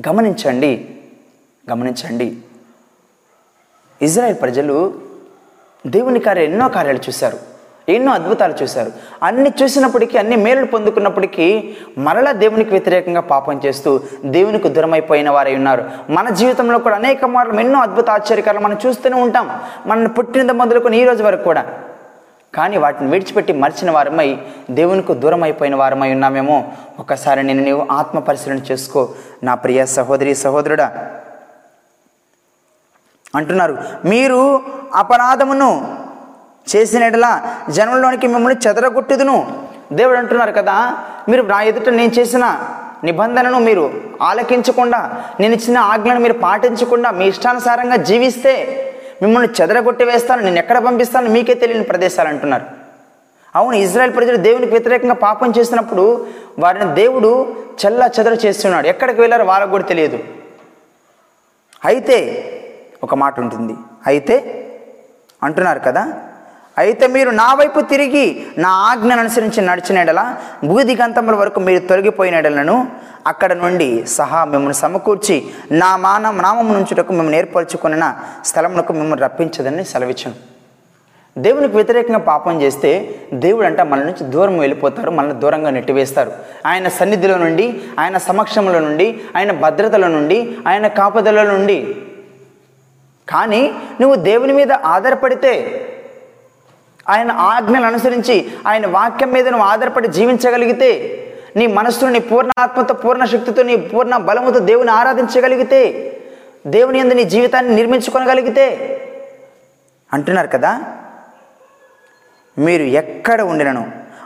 [0.09, 0.96] గమనించండి
[1.70, 2.37] గమనించండి.
[4.02, 4.94] ఇజ్రాయెల్ ప్రజలు
[5.87, 7.47] దేవుని కార్య ఎన్నో కార్యాలు చూశారు.
[7.88, 8.92] ఎన్నో అద్భుతాలు చూశారు.
[9.22, 15.85] అన్ని చూసినప్పటికీ అన్ని మేలు పొందుకున్నప్పటికీ మరలా దేవునికి వ్యతిరేకంగా పాపం చేస్తూ దేవునికి దూరమైపోయిన వారై ఉన్నారు.
[16.11, 19.61] మన జీవితంలో కూడా అనేక మార్లు ఎన్నో అద్భుత ఆశ్చర్యకాలు మనం చూస్తూనే ఉంటాం.
[19.87, 21.66] మన పుట్టినంత మొదలుకొని ఈ రోజు వరకు కూడా.
[22.55, 24.38] కానీ వాటిని విడిచిపెట్టి మర్చిన వారమై
[24.70, 26.64] దేవునికి దూరం అయిపోయిన వారమై ఉన్నామేమో.
[27.01, 29.09] ఒకసారి నేను నీవు ఆత్మ పరిశీలన చేసుకో.
[29.42, 31.11] నా ప్రియ సహోదరి సహోదరుడా.
[33.35, 34.61] అంటున్నారు మీరు
[34.94, 35.97] అపరాధమును
[36.72, 37.31] చేసినట్లా
[37.76, 39.37] జనంలోనికి మిమ్మల్ని చెదరగొట్టుదును.
[39.98, 40.76] దేవుడు అంటున్నారు కదా
[41.28, 42.44] మీరు నా ఎదుట నేను చేసిన
[43.04, 43.85] నిబంధనను మీరు
[44.28, 45.00] ఆలకించకుండా
[45.40, 48.54] నేను ఇచ్చిన ఆజ్ఞను మీరు పాటించకుండా మీ ఇష్టానుసారంగా జీవిస్తే
[49.22, 52.66] మిమ్మల్ని చెదరగొట్టి వేస్తాను నేను ఎక్కడ పంపిస్తాను మీకే తెలియని ప్రదేశాలు అంటున్నారు.
[53.59, 56.04] అవును ఇజ్రాయెల్ ప్రజలు దేవునికి వ్యతిరేకంగా పాపం చేసినప్పుడు
[56.64, 57.31] వారిని దేవుడు
[57.85, 60.18] చెల్ల చెదరు చేస్తున్నాడు ఎక్కడికి వెళ్ళారో వాళ్ళకు కూడా తెలియదు.
[61.90, 62.18] అయితే
[63.02, 63.74] ఒక మాట ఉంటుంది.
[64.07, 64.37] అయితే
[65.42, 66.02] అంటున్నారు కదా
[66.78, 68.26] అయితే మీరు నా వైపు తిరిగి
[68.58, 70.20] నా ఆజ్ఞను అనుసరించి నడిచినడల
[70.64, 72.76] భూదిగంతముల వరకు మీరు తొలగిపోయినడలను
[73.26, 75.36] అక్కడ నుండి సహా మిమ్మల్ని సమకూర్చి
[75.72, 80.36] నా మానం నామం నుంచుటకు మిమ్మల్ని ఏర్పరచుకున్న స్థలమునకు మిమ్మల్ని రప్పించదని సెలవిచ్చాను.
[81.38, 82.90] దేవునికి వ్యతిరేకంగా పాపం చేస్తే
[83.32, 86.32] దేవుడు అంట మన నుంచి దూరం వెళ్ళిపోతారు మనల్ని దూరంగా నెట్టివేస్తారు.
[86.66, 87.66] ఆయన సన్నిధిలో నుండి
[87.98, 90.38] ఆయన సమక్షంలో నుండి ఆయన భద్రతల నుండి
[90.68, 91.78] ఆయన కాపుదల నుండి.
[93.28, 93.62] కానీ
[94.00, 95.52] నువ్వు దేవుని మీద ఆధారపడితే
[97.08, 100.90] ఆయన ఆజ్ఞలు అనుసరించి ఆయన వాక్యం మీద నువ్వు ఆధారపడి జీవించగలిగితే
[101.56, 105.80] నీ మనస్సును నీ పూర్ణ ఆత్మతో పూర్ణ శక్తితో నీ పూర్ణ బలముతో దేవుని ఆరాధించగలిగితే
[106.66, 108.66] దేవుని ఎందు నీ జీవితాన్ని నిర్మించుకోగలిగితే
[110.12, 110.72] అంటున్నారు కదా?
[112.56, 113.82] మీరు ఎక్కడ ఉండినను?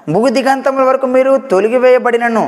[0.09, 2.45] ముగు దిగంతముల వరకు మీరు తొలగివేయబడినను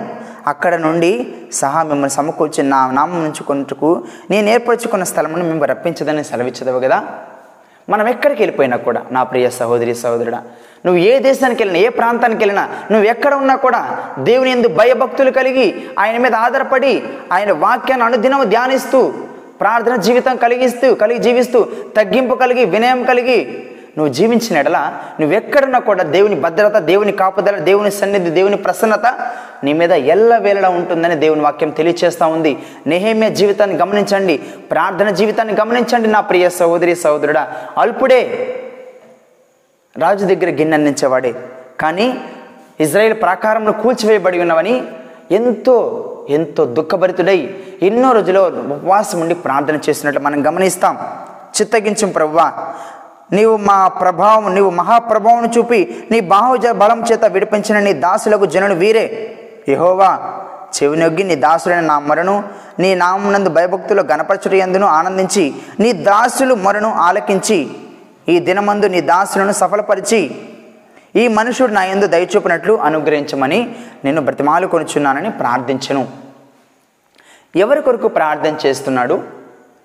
[0.47, 1.11] అక్కడ నుండి
[1.53, 3.91] సహా మిమ్మల్ని సమకూర్చి నా నామం నుంచి ఉంచుకుంటుకు
[4.31, 6.99] నేను ఏర్పరచుకున్న స్థలమును మేము రప్పించదని సెలవిచ్చదవు కదా?
[7.89, 10.41] మనం ఎక్కడికి వెళ్ళిపోయినా కూడా నా ప్రియ సహోదరి సహోదరుడా
[10.85, 13.81] నువ్వు ఏ దేశానికి వెళ్ళినా ఏ ప్రాంతానికి వెళ్ళినా నువ్వు ఎక్కడ ఉన్నా కూడా
[14.21, 15.67] దేవుని ఎందు భయభక్తులు కలిగి
[15.99, 16.95] ఆయన మీద ఆధారపడి
[17.33, 19.01] ఆయన వాక్యాన్ని అనుదినం ధ్యానిస్తూ
[19.61, 21.61] ప్రార్థన జీవితం కలిగిస్తూ కలిగి జీవిస్తూ
[21.97, 23.39] తగ్గింపు కలిగి వినయం కలిగి
[23.99, 29.31] నువ్వు జీవించిన ఎడల నువ్వెక్కడున్నా కూడా దేవుని భద్రత దేవుని కాపుదల దేవుని సన్నిధి దేవుని ప్రసన్నత
[29.65, 32.59] నీ మీద ఎల్లవేళలా ఉంటుందని దేవుని వాక్యం తెలియచేస్తూ ఉంది.
[32.87, 34.39] నెహేమే జీవితాన్ని గమనించండి.
[34.71, 37.53] ప్రార్థన జీవితాన్ని గమనించండి నా ప్రియ సహోదరి సహోదరుడా.
[37.79, 38.55] అల్పుడే
[39.99, 41.35] రాజు దగ్గర గిన్నె అందించేవాడే.
[41.81, 42.21] కానీ
[42.81, 44.83] ఇజ్రాయెల్ ప్రాకారంలో కూల్చివేయబడి ఉన్నవని
[45.31, 48.41] ఎంతో ఎంతో దుఃఖభరితుడై ఎన్నో రోజులు
[48.73, 50.99] ఉపవాసం ఉండి ప్రార్థన చేసినట్లు మనం గమనిస్తాం.
[51.61, 52.75] చిత్తగించం ప్రవ్వా
[53.33, 59.37] నీవు మా ప్రభావం నీవు మహాప్రభావం చూపి నీ బాహుజ బలం చేత విడిపించిన నీ దాసులకు జనుడు వీరే.
[59.69, 60.19] యహోవా
[60.77, 62.45] చెవినొగ్గి నీ దాసులైన నా మరను
[62.79, 67.71] నీ నామనందు భయభక్తులు గణపరచుడు ఎందును ఆనందించి నీ దాసులు మరను ఆలకించి
[68.29, 70.35] ఈ దినమందు నీ దాసులను సఫలపరిచి
[71.17, 76.09] ఈ మనుషుడు నా ఎందు దయచూపినట్లు అనుగ్రహించమని నేను బ్రతిమాలు కొనుచున్నానని ప్రార్థించను.
[77.57, 79.23] ఎవరి కొరకు ప్రార్థన చేస్తున్నాడు?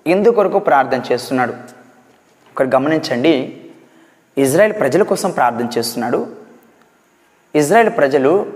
[0.06, 1.79] ఎందు కొరకు ప్రార్థన చేస్తున్నాడు?
[2.60, 3.56] ఒకరు గమనించండి.
[4.38, 6.26] ఇజ్రాయెల్ ప్రజల కోసం ప్రార్థన చేస్తున్నాడు.
[7.54, 8.46] ఇజ్రాయెల్ ప్రజలు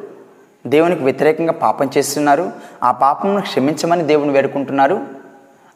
[0.66, 2.52] దేవునికి వ్యతిరేకంగా పాపం చేస్తున్నారు.
[2.82, 5.00] ఆ పాపంను క్షమించమని దేవుని వేడుకుంటున్నారు.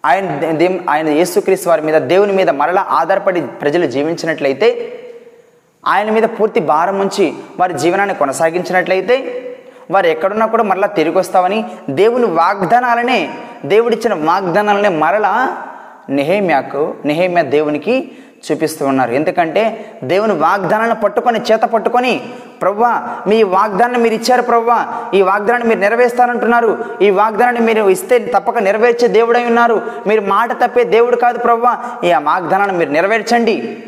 [0.04, 4.98] ఆయన దేవ్- ఆయన యేసుక్రీస్తు వారి మీద దేవుని మీద మరలా ఆధారపడి ప్రజలు జీవించినట్లయితే
[5.86, 9.44] ఆయన మీద పూర్తి భారం ఉంచి వారి జీవనాన్ని కొనసాగించినట్లయితే
[9.90, 13.34] వారు ఎక్కడున్నా కూడా మరలా తిరిగి వస్తామని దేవుని వాగ్దానాలనే
[13.66, 15.62] దేవుడిచ్చిన వాగ్దానాలనే మరలా
[16.10, 18.12] నెహేమ్యాకు నెహేమ్యా దేవునికి
[18.50, 19.12] చూపిస్తూ ఉన్నారు.
[19.12, 22.20] ఎందుకంటే దేవుని వాగ్దానాలను పట్టుకొని చేత పట్టుకొని
[22.62, 24.86] ప్రవ్వా మీ వాగ్దానాన్ని మీరు ఇచ్చారు ప్రవ్వా.
[25.14, 26.84] ఈ వాగ్దానాన్ని మీరు నెరవేరుస్తారంటున్నారు.
[27.02, 29.82] ఈ వాగ్దానాన్ని మీరు ఇస్తే తప్పక నెరవేర్చే దేవుడై ఉన్నారు.
[30.06, 31.78] మీరు మాట తప్పే దేవుడు కాదు ప్రవ్వా.
[32.04, 33.84] ఈ వాగ్దానాన్ని మీరు నెరవేర్చండి.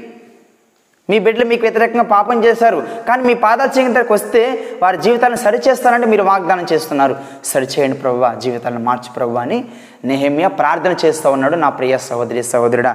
[1.11, 2.83] మీ బిడ్డలు మీకు వ్యతిరేకంగా పాపం చేశారు.
[3.09, 4.43] కానీ మీ పాదాల దగ్గరకు వస్తే
[4.83, 7.17] వారి జీవితాలను సరిచేస్తానంటే మీరు వాగ్దానం చేస్తున్నారు.
[7.45, 9.65] సరిచేయండి ప్రభు జీవితాలను మార్చి ప్రభు అని
[10.05, 11.57] నెహమియా ప్రార్థన చేస్తూ ఉన్నాడు.
[11.57, 12.93] నా ప్రియ సహోదరి సహోదరుడా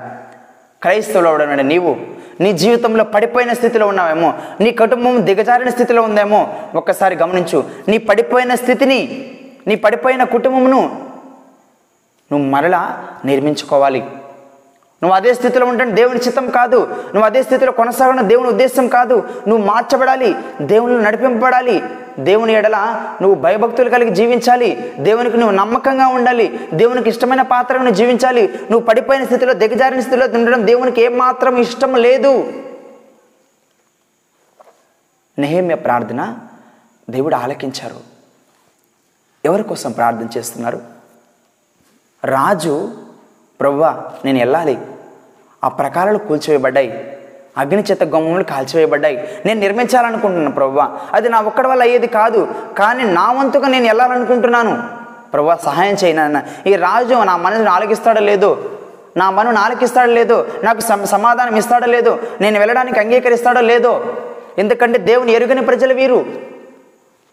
[0.81, 1.95] క్రైస్తవుడు నీవు?
[2.39, 4.33] నీ జీవితంలో పడిపోయిన స్థితిలో ఉన్నావేమో?
[4.61, 6.53] నీ కుటుంబం దిగజారిన స్థితిలో ఉందేమో?
[6.75, 7.63] ఒక్కసారి గమనించు.
[7.87, 8.99] నీ పడిపోయిన స్థితిని
[9.67, 10.81] నీ పడిపోయిన కుటుంబమును
[12.31, 12.81] నువ్వు మరలా
[13.25, 14.03] నిర్మించుకోవాలి.
[15.05, 16.77] నువ్వు అదే స్థితిలో ఉంటే దేవుని చిత్తం కాదు.
[16.93, 19.29] నువ్వు అదే స్థితిలో కొనసాగడం దేవుని ఉద్దేశం కాదు.
[19.47, 20.35] నువ్వు మార్చబడాలి.
[20.61, 21.83] దేవుని నడిపింపబడాలి.
[22.19, 22.77] దేవుని ఎడల
[23.21, 24.93] నువ్వు భయభక్తులు కలిగి జీవించాలి.
[24.99, 26.69] దేవునికి నువ్వు నమ్మకంగా ఉండాలి.
[26.73, 28.47] దేవునికి ఇష్టమైన పాత్రను జీవించాలి.
[28.71, 32.63] నువ్వు పడిపోయిన స్థితిలో దిగజారిన స్థితిలో ఉండడం దేవునికి ఏమాత్రం ఇష్టం లేదు.
[35.39, 36.37] నెహేమ్య ప్రార్థన
[37.09, 37.95] దేవుడు ఆలకించారు.
[39.45, 40.81] ఎవరి కోసం ప్రార్థన చేస్తున్నారు?
[42.25, 42.91] రాజు
[43.59, 44.77] ప్రవ్వా నేను వెళ్ళాలి.
[45.63, 47.17] ఆ ప్రకారాలు కూల్చివేయబడ్డాయి.
[47.57, 49.27] అగ్నిచేత చేత కాల్చివేయబడ్డాయి.
[49.45, 50.81] నేను నిర్మించాలనుకుంటున్నాను ప్రభు
[51.13, 52.47] అది నా ఒక్కడి వల్ల అయ్యేది కాదు.
[52.77, 54.83] కానీ నా వంతుగా నేను వెళ్ళాలనుకుంటున్నాను.
[55.33, 58.57] ప్రభు సహాయం చేయనన్న ఈ రాజు నా మనసును ఆలకిస్తాడో లేదో?
[59.17, 60.45] నా మనను ఆలకిస్తాడో లేదో?
[60.63, 62.19] నాకు సమాధానం ఇస్తాడో లేదో?
[62.41, 64.15] నేను వెళ్ళడానికి అంగీకరిస్తాడో లేదో?
[64.57, 66.25] ఎందుకంటే దేవుని ఎరుగని ప్రజలు వీరు.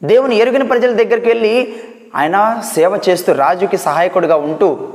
[0.04, 1.76] దేవుని ఎరుగని ప్రజల దగ్గరికి వెళ్ళి
[2.16, 4.88] ఆయన సేవ చేస్తూ రాజుకి సహాయకుడిగా ఉంటూ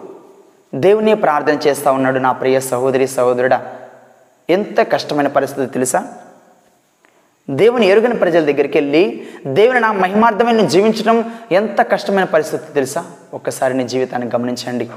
[0.76, 3.76] దేవుని ప్రార్థన చేస్తూ ఉన్నాడు నా ప్రియ సహోదరి సహోదరుడా.
[4.50, 6.14] ఎంత కష్టమైన పరిస్థితి తెలుసా?
[7.50, 13.06] దేవుని ఎరుగని ప్రజల దగ్గరికి వెళ్ళి దేవుని నా మహిమార్థమైన జీవించడం ఎంత కష్టమైన పరిస్థితి తెలుసా?
[13.34, 14.90] ఒక్కసారి నీ జీవితాన్ని గమనించండి.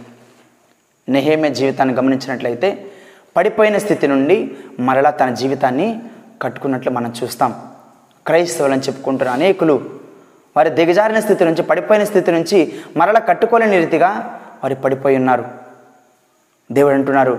[1.09, 2.87] నెహేమే జీవితాన్ని గమనించినట్లయితే
[3.37, 6.02] పడిపోయిన స్థితి నుండి మరలా తన జీవితాన్ని
[6.42, 7.62] కట్టుకున్నట్లు మనం చూస్తాం.
[8.26, 9.90] క్రైస్తవులని చెప్పుకుంటున్న అనేకులు
[10.56, 15.59] వారి దిగజారిన స్థితి నుంచి పడిపోయిన స్థితి నుంచి మరలా కట్టుకోలేని రీతిగా వారు పడిపోయి ఉన్నారు.
[16.72, 17.33] దేవుడు అంటున్నారు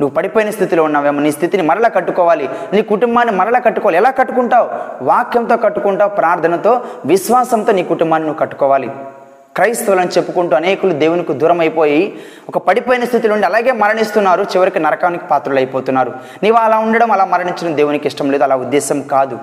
[0.00, 3.96] నువ్వు పడిపోయిన స్థితిలో ఉన్నావేమో నీ స్థితిని మరలా కట్టుకోవాలి నీ కుటుంబాన్ని మరలా కట్టుకోవాలి.
[3.96, 4.70] ఎలా కట్టుకుంటావు?
[5.04, 8.90] వాక్యంతో కట్టుకుంటావు ప్రార్థనతో విశ్వాసంతో నీ కుటుంబాన్ని నువ్వు కట్టుకోవాలి.
[9.54, 15.56] క్రైస్తవులని చెప్పుకుంటూ అనేకులు దేవునికి దూరం అయిపోయి ఒక పడిపోయిన స్థితి నుండి అలాగే మరణిస్తున్నారు చివరికి నరకానికి పాత్రలు
[15.56, 19.38] అయిపోతున్నారు నీవు అలా ఉండడం అలా మరణించడం దేవునికి ఇష్టం లేదు అలా ఉద్దేశం కాదు.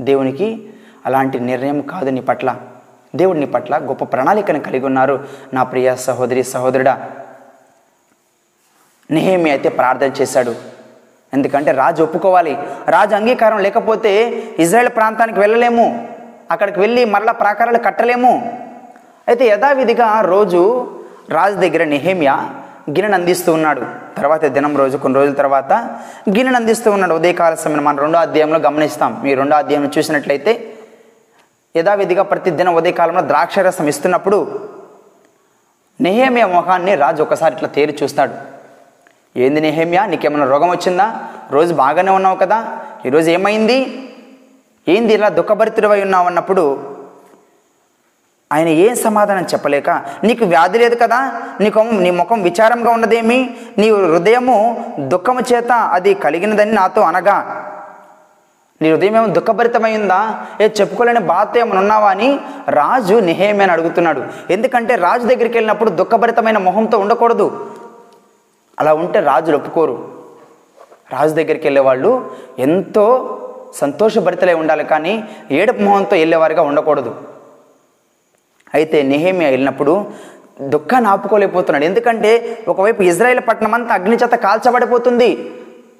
[0.00, 0.68] దేవునికి
[1.06, 2.56] అలాంటి నిర్ణయం కాదు నీ పట్ల.
[3.16, 5.24] దేవుడిని పట్ల గొప్ప ప్రణాళికను కలిగి ఉన్నారు.
[5.54, 7.10] నా ప్రియ సహోదరి సహోదరుడా
[9.10, 10.54] నెహేమి అయితే ప్రార్థన చేశాడు.
[11.34, 12.58] ఎందుకంటే రాజు ఒప్పుకోవాలి.
[12.88, 14.12] రాజు అంగీకారం లేకపోతే
[14.58, 16.08] ఇజ్రాయెల్ ప్రాంతానికి వెళ్ళలేము.
[16.50, 18.60] అక్కడికి వెళ్ళి మరలా ప్రాకారాలు కట్టలేము.
[19.28, 20.90] అయితే యథావిధిగా రోజు
[21.30, 22.50] రాజు దగ్గర నెహేమియా
[22.90, 23.82] గిన్నెను అందిస్తూ ఉన్నాడు.
[24.16, 25.72] తర్వాత దినం రోజు కొన్ని రోజుల తర్వాత
[26.28, 27.14] గిన్నెను అందిస్తూ ఉన్నాడు.
[27.14, 29.20] ఉదయకాల సమయం మనం రెండో అధ్యాయంలో గమనిస్తాం.
[29.24, 30.74] మీ రెండో అధ్యాయం చూసినట్లయితే
[31.76, 34.60] యథావిధిగా ప్రతి దినం ఉదయకాలంలో ద్రాక్షరసం ఇస్తున్నప్పుడు
[36.00, 38.53] నెహేమియా మొహాన్ని రాజు ఒకసారి ఇట్లా తేరి చూస్తాడు.
[39.36, 40.06] ఏంది నెహేమియా?
[40.06, 41.16] నీకేమైనా రోగం వచ్చిందా?
[41.50, 42.66] రోజు బాగానే ఉన్నావు కదా?
[43.06, 44.08] ఈరోజు ఏమైంది?
[44.88, 46.94] ఏంది ఇలా దుఃఖభరితుడివై ఉన్నావు అన్నప్పుడు
[48.52, 49.90] ఆయన ఏం సమాధానం చెప్పలేక
[50.24, 51.32] నీకు వ్యాధి లేదు కదా?
[51.60, 53.56] నీకు నీ ముఖం విచారంగా ఉన్నదేమి?
[53.78, 57.70] నీ హృదయము దుఃఖము చేత అది కలిగినదని నాతో అనగా
[58.82, 64.22] నీ హృదయం ఏమో దుఃఖభరితమైందా ఏ చెప్పుకోలేని బాధ ఏమైనా ఉన్నావా అని రాజు నిహేమని అడుగుతున్నాడు.
[64.50, 67.73] ఎందుకంటే రాజు దగ్గరికి వెళ్ళినప్పుడు దుఃఖభరితమైన మొహంతో ఉండకూడదు.
[68.80, 69.96] అలా ఉంటే రాజులు ఒప్పుకోరు.
[71.12, 72.10] రాజు దగ్గరికి వెళ్ళేవాళ్ళు
[72.66, 73.06] ఎంతో
[73.82, 75.12] సంతోషభరితలై ఉండాలి కానీ
[75.58, 77.12] ఏడుపు మొహంతో వెళ్ళేవారుగా ఉండకూడదు.
[78.74, 79.92] అయితే నెహేమియా వెళ్ళినప్పుడు
[80.74, 81.84] దుఃఖాన్ని ఆపుకోలేకపోతున్నాడు.
[81.90, 82.30] ఎందుకంటే
[82.68, 85.30] ఒకవైపు ఇజ్రాయెల్ పట్టణం అంతా అగ్నిచేత కాల్చబడిపోతుంది.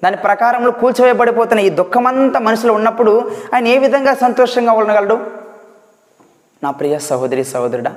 [0.05, 3.13] దాని ప్రకారంలో కూల్చివేయబడిపోతున్న ఈ దుఃఖమంతా మనుషులు ఉన్నప్పుడు
[3.55, 5.17] ఆయన ఏ విధంగా సంతోషంగా ఉండగలడు?
[6.65, 7.93] నా ప్రియ సహోదరి సహోదరుడా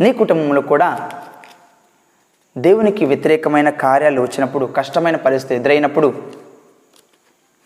[0.00, 0.88] నీ కుటుంబంలో కూడా
[2.58, 6.14] దేవునికి వ్యతిరేకమైన కార్యాలు వచ్చినప్పుడు కష్టమైన పరిస్థితి ఎదురైనప్పుడు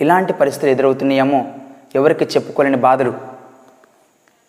[0.00, 1.44] ఇలాంటి పరిస్థితులు ఎదురవుతున్నాయేమో
[1.94, 3.14] ఎవరికి చెప్పుకోలేని బాధలు.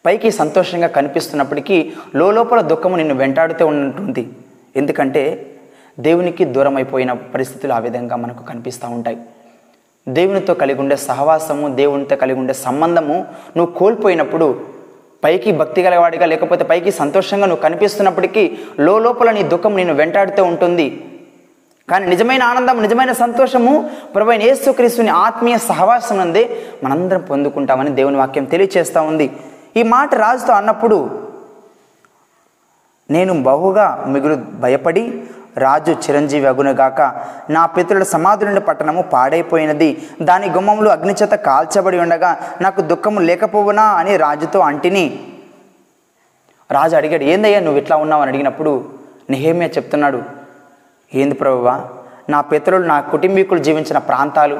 [0.06, 4.30] పైకి సంతోషంగా కనిపిస్తున్నప్పటికీ లోపల దుఃఖము నిన్ను వెంటాడుతూ ఉంటుంది
[4.76, 5.56] ఎందుకంటే
[6.00, 9.18] దేవునికి దూరం అయిపోయిన పరిస్థితులు ఆ విధంగా మనకు కనిపిస్తూ ఉంటాయి.
[10.10, 14.77] దేవునితో కలిగి ఉండే సహవాసము దేవునితో కలిగి ఉండే సంబంధము నువ్వు కోల్పోయినప్పుడు
[15.24, 18.44] పైకి భక్తి గలవాడిగా లేకపోతే పైకి సంతోషంగా నువ్వు కనిపిస్తున్నప్పటికీ
[18.80, 20.88] లోపల నీ దుఃఖం నేను వెంటాడుతూ ఉంటుంది.
[21.90, 23.74] కానీ నిజమైన ఆనందం నిజమైన సంతోషము
[24.16, 26.44] ప్రభు యేసుక్రీస్తుని ఆత్మీయ సహవాసం అందే
[26.84, 29.28] మనందరం పొందుకుంటామని దేవుని వాక్యం తెలియచేస్తూ ఉంది.
[29.78, 30.98] ఈ మాట రాజుతో అన్నప్పుడు
[33.12, 35.04] నేను బహుగా మిగులు భయపడి
[35.58, 37.02] రాజు చిరంజీవి అగునుగాక
[37.50, 40.08] నా పితరుల సమాధులుండి పట్టణము పాడైపోయినది.
[40.22, 45.20] దాని గుమ్మములు అగ్నిచేత కాల్చబడి ఉండగా నాకు దుఃఖము లేకపోవునా అని రాజుతో అంటిని.
[46.72, 48.22] రాజు అడిగాడు ఏందయ్యా నువ్వు ఇట్లా ఉన్నావు?
[48.22, 48.86] అని అడిగినప్పుడు
[49.30, 50.24] నిహేమియా చెప్తున్నాడు
[51.16, 51.82] ఏంది ప్రభువా
[52.30, 54.60] నా పితరులు నా కుటుంబీకులు జీవించిన ప్రాంతాలు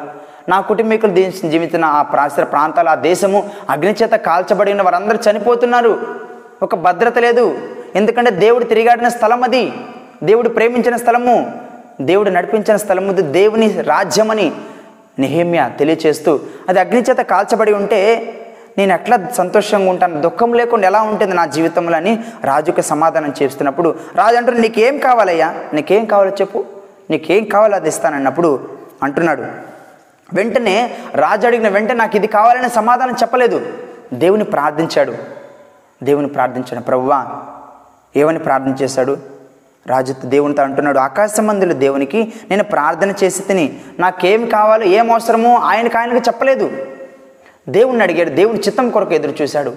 [0.50, 6.18] నా కుటుంబీకులు జీవించిన జీవించిన ఆ ప్రాచీన ప్రాంతాలు ఆ దేశము అగ్నిచేత కాల్చబడిన వారందరూ చనిపోతున్నారు.
[6.64, 7.70] ఒక భద్రత లేదు.
[7.96, 9.74] ఎందుకంటే దేవుడు తిరిగాడిన స్థలం అది
[10.24, 11.62] దేవుడు ప్రేమించిన స్థలము
[12.02, 14.52] దేవుడు నడిపించిన స్థలము దేవుని రాజ్యమని
[15.20, 18.34] నిహేమ్య తెలియచేస్తూ అది అగ్నిచేత కాల్చబడి ఉంటే
[18.78, 24.36] నేను ఎట్లా సంతోషంగా ఉంటాను దుఃఖం లేకుండా ఎలా ఉంటుంది నా జీవితంలో అని రాజుకి సమాధానం చేస్తున్నప్పుడు రాజు
[24.36, 25.56] అంటారు నీకేం కావాలయ్యా?
[25.74, 26.66] నీకేం కావాలో చెప్పు.
[27.10, 28.70] నీకేం కావాలో అది ఇస్తానన్నప్పుడు
[29.04, 29.42] అంటున్నాడు.
[30.34, 33.74] వెంటనే రాజు అడిగిన వెంటనే నాకు ఇది కావాలని సమాధానం చెప్పలేదు.
[34.14, 35.14] దేవుని ప్రార్థించాడు.
[36.04, 37.26] దేవుని ప్రార్థించాడు ప్రభువా
[38.16, 39.37] ఏమని ప్రార్థన చేశాడు?
[39.90, 46.18] రాజు దేవునితో అంటున్నాడు ఆకాశమందుల దేవునికి నేను ప్రార్థన చేసి తిని నాకేం కావాలో ఏం అవసరమో ఆయనకు ఆయనకు
[46.18, 46.72] చెప్పలేదు.
[47.70, 49.74] దేవుణ్ణి అడిగాడు దేవుని చిత్తం కొరకు ఎదురు చూశాడు.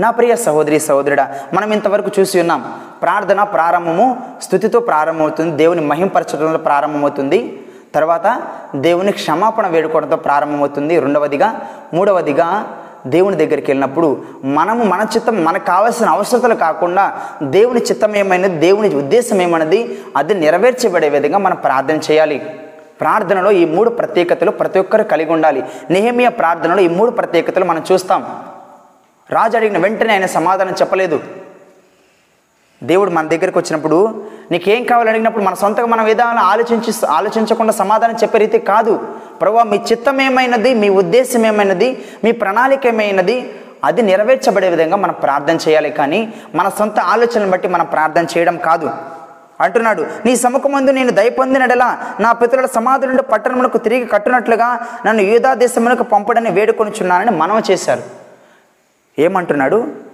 [0.00, 2.80] నా ప్రియ సహోదరి సహోదరుడా మనం ఇంతవరకు చూసి ఉన్నాం.
[3.02, 7.62] ప్రార్థన ప్రారంభము స్థుతితో ప్రారంభమవుతుంది దేవుని మహింపరచడంలో ప్రారంభమవుతుంది.
[7.94, 8.42] తర్వాత
[8.76, 11.00] దేవుని క్షమాపణ వేడుకోవడంతో ప్రారంభమవుతుంది.
[11.00, 11.60] రెండవదిగా
[11.94, 18.94] మూడవదిగా దేవుని దగ్గరికి వెళ్ళినప్పుడు మనము మన చిత్తం మనకు కావాల్సిన అవసరతలు కాకుండా దేవుని చిత్తం ఏమైనది దేవుని
[18.94, 22.38] ఉద్దేశం ఏమన్నది అది నెరవేర్చబడే విధంగా మనం ప్రార్థన చేయాలి.
[23.00, 25.64] ప్రార్థనలో ఈ మూడు ప్రత్యేకతలు ప్రతి ఒక్కరు కలిగి ఉండాలి.
[25.90, 28.38] నిహమియ ప్రార్థనలో ఈ మూడు ప్రత్యేకతలు మనం చూస్తాం.
[29.30, 31.20] రాజు అడిగిన వెంటనే ఆయన సమాధానం చెప్పలేదు.
[32.82, 38.38] దేవుడు మన దగ్గరికి వచ్చినప్పుడు నీకేం కావాలని అడిగినప్పుడు మన సొంతగా మన విధానం ఆలోచించి ఆలోచించకుండా సమాధానం చెప్పే
[38.38, 39.00] రీతి కాదు.
[39.40, 45.58] ప్రభావ మీ చిత్తం ఏమైనది మీ ఉద్దేశం ఏమైనది మీ ప్రణాళిక ఏమైనది అది నెరవేర్చబడే విధంగా మనం ప్రార్థన
[45.68, 48.90] చేయాలి కానీ మన సొంత ఆలోచనను బట్టి మనం ప్రార్థన చేయడం కాదు.
[49.60, 56.50] అంటున్నాడు నీ సముఖమందు నేను దయపొందినడలా నా పితరుల సమాధి నుండి తిరిగి కట్టునట్లుగా నన్ను యూదా దేశములకు పంపడని
[56.50, 58.02] వేడుకొనిచున్నానని మనవి చేశారు.
[59.18, 60.11] ఏమంటున్నాడు?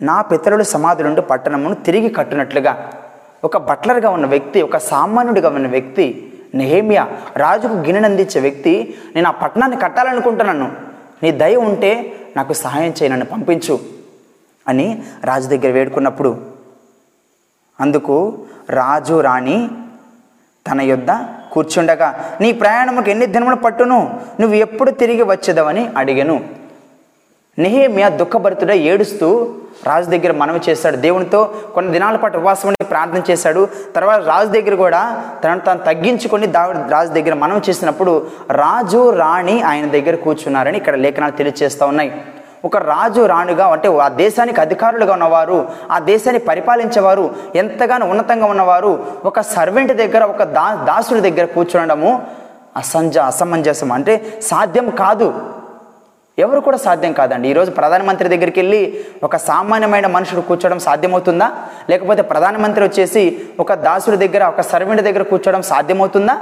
[0.00, 2.92] నా పితరుల సమాధి నుండి పట్టణమును తిరిగి కట్టునట్లుగా.
[3.44, 9.78] ఒక బట్లర్గా ఉన్న వ్యక్తి ఒక సామాన్యుడిగా ఉన్న వ్యక్తి నెహేమియా రాజుకు గిన్నెనందించే వ్యక్తి నేను ఆ పట్టణాన్ని
[9.80, 10.72] కట్టాలనుకుంటున్నాను.
[11.22, 13.78] నీ దయ ఉంటే నాకు సహాయం చేయి నన్ను పంపించు
[14.68, 16.40] అని రాజు దగ్గర వేడుకున్నప్పుడు
[17.80, 18.38] అందుకు
[18.70, 19.68] రాజు రాణి
[20.70, 21.10] తన యొద్ద
[21.52, 24.20] కూర్చుండగా నీ ప్రయాణముకు ఎన్ని దినములు పట్టును?
[24.40, 26.44] నువ్వు ఎప్పుడు తిరిగి వచ్చేదవని అడిగాను.
[27.58, 29.54] నెహేమియా దుఃఖభరితుడై ఏడుస్తూ
[29.88, 30.96] రాజు దగ్గర మనవి చేశాడు.
[30.96, 31.40] దేవునితో
[31.74, 33.62] కొన్ని దినాల పాటు ఉపవాసం ఉండి ప్రార్థన చేశాడు.
[33.96, 35.02] తర్వాత రాజు దగ్గర కూడా
[35.42, 36.62] తనను తాను తగ్గించుకొని దా
[36.94, 38.14] రాజు దగ్గర మనవి చేసినప్పుడు
[38.62, 42.10] రాజు రాణి ఆయన దగ్గర కూర్చున్నారని ఇక్కడ లేఖనాలు తెలియజేస్తూ ఉన్నాయి.
[42.64, 45.58] ఒక రాజు రాణిగా అంటే ఆ దేశానికి అధికారులుగా ఉన్నవారు
[45.90, 48.92] ఆ దేశాన్ని పరిపాలించేవారు ఎంతగానో ఉన్నతంగా ఉన్నవారు
[49.24, 52.10] ఒక సర్వెంట్ దగ్గర ఒక దా దాసుడి దగ్గర కూర్చునడము
[52.76, 55.55] అసంజ అసమంజసం అంటే సాధ్యం కాదు.
[56.38, 57.48] ఎవరు కూడా సాధ్యం కాదండి.
[57.48, 61.50] ఈరోజు ప్రధానమంత్రి దగ్గరికి వెళ్ళి ఒక సామాన్యమైన మనుషుడు కూర్చోవడం సాధ్యమవుతుందా?
[61.90, 66.38] లేకపోతే ప్రధానమంత్రి వచ్చేసి ఒక దాసుడి దగ్గర ఒక సర్వెంట్ దగ్గర కూర్చోవడం సాధ్యమవుతుందా?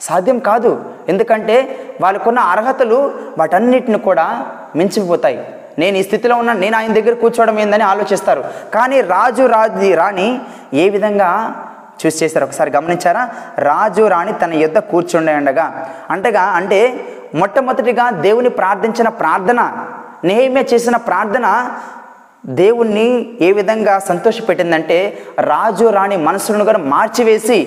[0.00, 0.84] సాధ్యం కాదు.
[1.08, 5.48] ఎందుకంటే వాళ్ళకున్న అర్హతలు వాటన్నిటిని కూడా మించిపోతాయి.
[5.78, 8.44] నేను ఈ స్థితిలో ఉన్నాను నేను ఆయన దగ్గర కూర్చోవడం ఏందని ఆలోచిస్తారు.
[8.74, 10.40] కానీ రాజు రాజు రాణి
[10.74, 11.30] ఏ విధంగా
[12.00, 12.44] చూసి చేశారు.
[12.44, 13.22] ఒకసారి గమనించారా?
[13.68, 15.66] రాజు రాణి తన యుద్ధ కూర్చుండే ఉండగా
[16.10, 16.80] అంటగా అంటే
[17.34, 19.60] మొట్టమొదటిగా దేవుని ప్రార్థించిన ప్రార్థన
[20.24, 21.46] నేమే చేసిన ప్రార్థన
[22.58, 23.06] దేవుణ్ణి
[23.40, 24.98] ఏ విధంగా సంతోషపెట్టిందంటే
[25.38, 27.58] రాజు రాణి మనసులను కూడా మార్చివేసి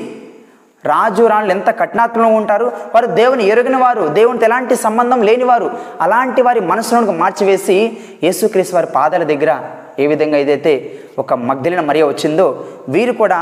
[0.84, 5.68] రాజు రాణులు ఎంత కఠినాత్మకంగా ఉంటారు వారు దేవుని ఎరుగిన వారు దేవునితో ఎలాంటి సంబంధం లేనివారు
[6.02, 7.76] అలాంటి వారి మనసులను మార్చివేసి
[8.24, 9.54] యేసుక్రీస్తు వారి పాదాల దగ్గర
[10.00, 13.40] ఏ విధంగా ఏదైతే ఒక మగ్ధలిన మరియ వచ్చిందో వీరు కూడా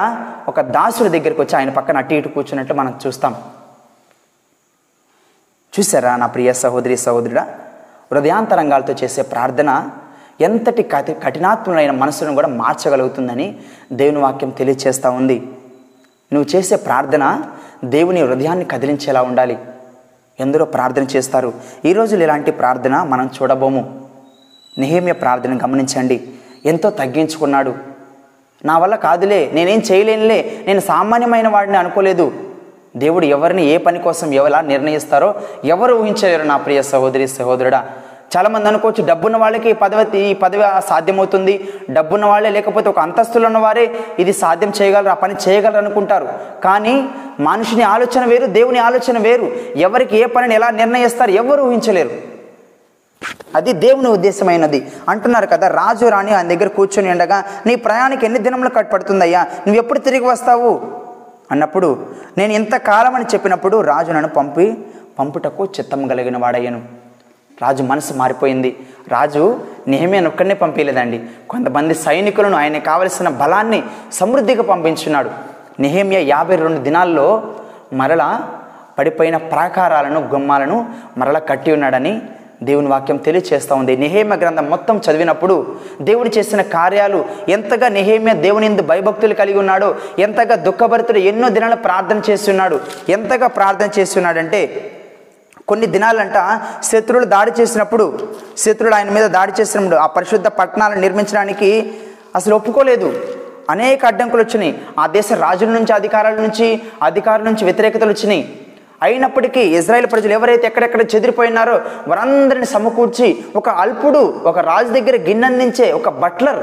[0.47, 3.35] ఒక దాసుడి దగ్గరికి వచ్చి ఆయన పక్కన అటు ఇటు కూర్చున్నట్టు మనం చూస్తాం.
[5.79, 7.47] చూసారా నా ప్రియ సహోదరి సహోదరుడా?
[8.13, 9.89] హృదయాంతరంగాలతో చేసే ప్రార్థన
[10.41, 13.59] ఎంతటి కఠి కఠినాత్ములైన మనసును కూడా మార్చగలుగుతుందని
[13.93, 15.39] దేవుని వాక్యం తెలియచేస్తూ ఉంది.
[16.33, 17.41] నువ్వు చేసే ప్రార్థన
[17.85, 19.57] దేవుని హృదయాన్ని కదిలించేలా ఉండాలి.
[20.39, 21.53] ఎందరో ప్రార్థన చేస్తారు.
[21.85, 24.09] ఈ రోజులు ఇలాంటి ప్రార్థన మనం చూడబోము.
[24.77, 26.29] నిహేమ్య ప్రార్థన గమనించండి.
[26.65, 27.73] ఎంతో తగ్గించుకున్నాడు.
[28.65, 32.31] నా వల్ల కాదులే నేనేం చేయలేనులే నేను సామాన్యమైన వాడిని అనుకోలేదు.
[32.95, 37.85] దేవుడు ఎవరిని ఏ పని కోసం ఎవలా నిర్ణయిస్తారో ఎవరు ఊహించలేరు నా ప్రియ సహోదరి సహోదరుడా.
[38.37, 41.67] చాలామంది అనుకోవచ్చు డబ్బున్న వాళ్ళకి ఈ పదవి ఈ పదవి సాధ్యమవుతుంది.
[41.89, 46.27] డబ్బున్న వాళ్ళే లేకపోతే ఒక అంతస్తులు ఉన్నవారే ఇది సాధ్యం చేయగలరు ఆ పని చేయగలరు అనుకుంటారు.
[46.63, 47.05] కానీ
[47.39, 49.51] మనిషిని ఆలోచన వేరు దేవుని ఆలోచన వేరు.
[49.75, 52.36] ఎవరికి ఏ పనిని ఎలా నిర్ణయిస్తారు ఎవరు ఊహించలేరు.
[53.55, 54.91] అది దేవుని ఉద్దేశమైనది.
[55.09, 59.99] అంటున్నారు కదా రాజు రాణి ఆయన దగ్గర కూర్చొని ఉండగా నీ ప్రయాణికి ఎన్ని దినములు కట్టుపడుతుందయ్యా నువ్వు ఎప్పుడు
[59.99, 60.81] తిరిగి వస్తావు?
[61.51, 64.77] అన్నప్పుడు నేను ఇంతకాలం అని చెప్పినప్పుడు రాజు నన్ను పంపి
[65.19, 66.81] పంపుటకు చిత్తం కలిగిన వాడయ్యను.
[67.61, 68.79] రాజు మనసు మారిపోయింది.
[69.07, 75.29] రాజు నేమే ఒక్కడనే పంపించలేదండి కొంతమంది సైనికులను ఆయన కావలసిన బలాన్ని సమృద్ధిగా పంపించున్నాడు.
[75.79, 77.55] నెహేమియా యాభై రెండు దినాల్లో
[77.93, 78.47] మరలా
[78.99, 82.21] పడిపోయిన ప్రాకారాలను గుమ్మాలను మరలా కట్టి ఉన్నాడని
[82.63, 83.97] దేవుని వాక్యం తెలియచేస్తూ ఉంది.
[83.97, 90.55] నిహేమ గ్రంథం మొత్తం చదివినప్పుడు దేవుడు చేసిన కార్యాలు ఎంతగా నిహేమ్య దేవుని ఎందు భయభక్తులు కలిగి ఉన్నాడో ఎంతగా
[90.55, 94.91] దుఃఖభరితుడు ఎన్నో దినాలు ప్రార్థన చేస్తున్నాడు ఎంతగా ప్రార్థన చేస్తున్నాడంటే
[95.67, 101.93] కొన్ని దినాలంట శత్రువులు దాడి చేసినప్పుడు శత్రువులు ఆయన మీద దాడి చేసినప్పుడు ఆ పరిశుద్ధ పట్టణాలను నిర్మించడానికి
[102.35, 103.25] అసలు ఒప్పుకోలేదు.
[103.69, 104.81] అనేక అడ్డంకులు వచ్చినాయి.
[104.99, 108.66] ఆ దేశ రాజుల నుంచి అధికారాల నుంచి అధికారుల నుంచి వ్యతిరేకతలు వచ్చినాయి.
[109.05, 111.75] అయినప్పటికీ ఇజ్రాయెల్ ప్రజలు ఎవరైతే ఎక్కడెక్కడ చెదిరిపోయినారో
[112.11, 113.27] వారందరిని సమకూర్చి
[113.59, 116.61] ఒక అల్పుడు ఒక రాజు దగ్గర గిన్నెందించే ఒక బట్లర్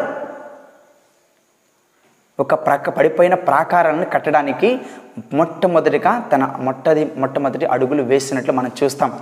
[2.38, 4.68] ఒక ప్రక్క పడిపోయిన ప్రాకారాన్ని కట్టడానికి
[5.38, 9.12] మొట్టమొదటిగా తన మొట్టది మొట్టమొదటి అడుగులు వేసినట్లు మనం చూస్తాం.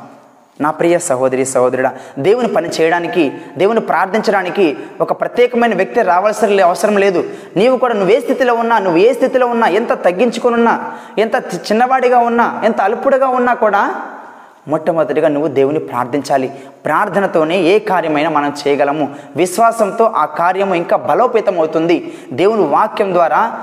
[0.60, 7.24] నా ప్రియ సహోదరి సహోదరుడా దేవుని పని చేయడానికి దేవుని ప్రార్థించడానికి ఒక ప్రత్యేకమైన వ్యక్తి రావాల్సిన అవసరం లేదు.
[7.56, 12.18] నీవు కూడా నువ్వు ఏ స్థితిలో ఉన్నా నువ్వు ఏ స్థితిలో ఉన్నా ఎంత తగ్గించుకొని ఉన్నా ఎంత చిన్నవాడిగా
[12.18, 13.94] ఉన్నా ఎంత అల్పుడుగా ఉన్నా కూడా
[14.68, 16.48] మొట్టమొదటిగా నువ్వు దేవుని ప్రార్థించాలి.
[16.84, 19.14] ప్రార్థనతోనే ఏ కార్యమైనా మనం చేయగలము.
[19.36, 23.60] విశ్వాసంతో ఆ కార్యము ఇంకా బలోపేతం అవుతుంది దేవుని వాక్యం ద్వారా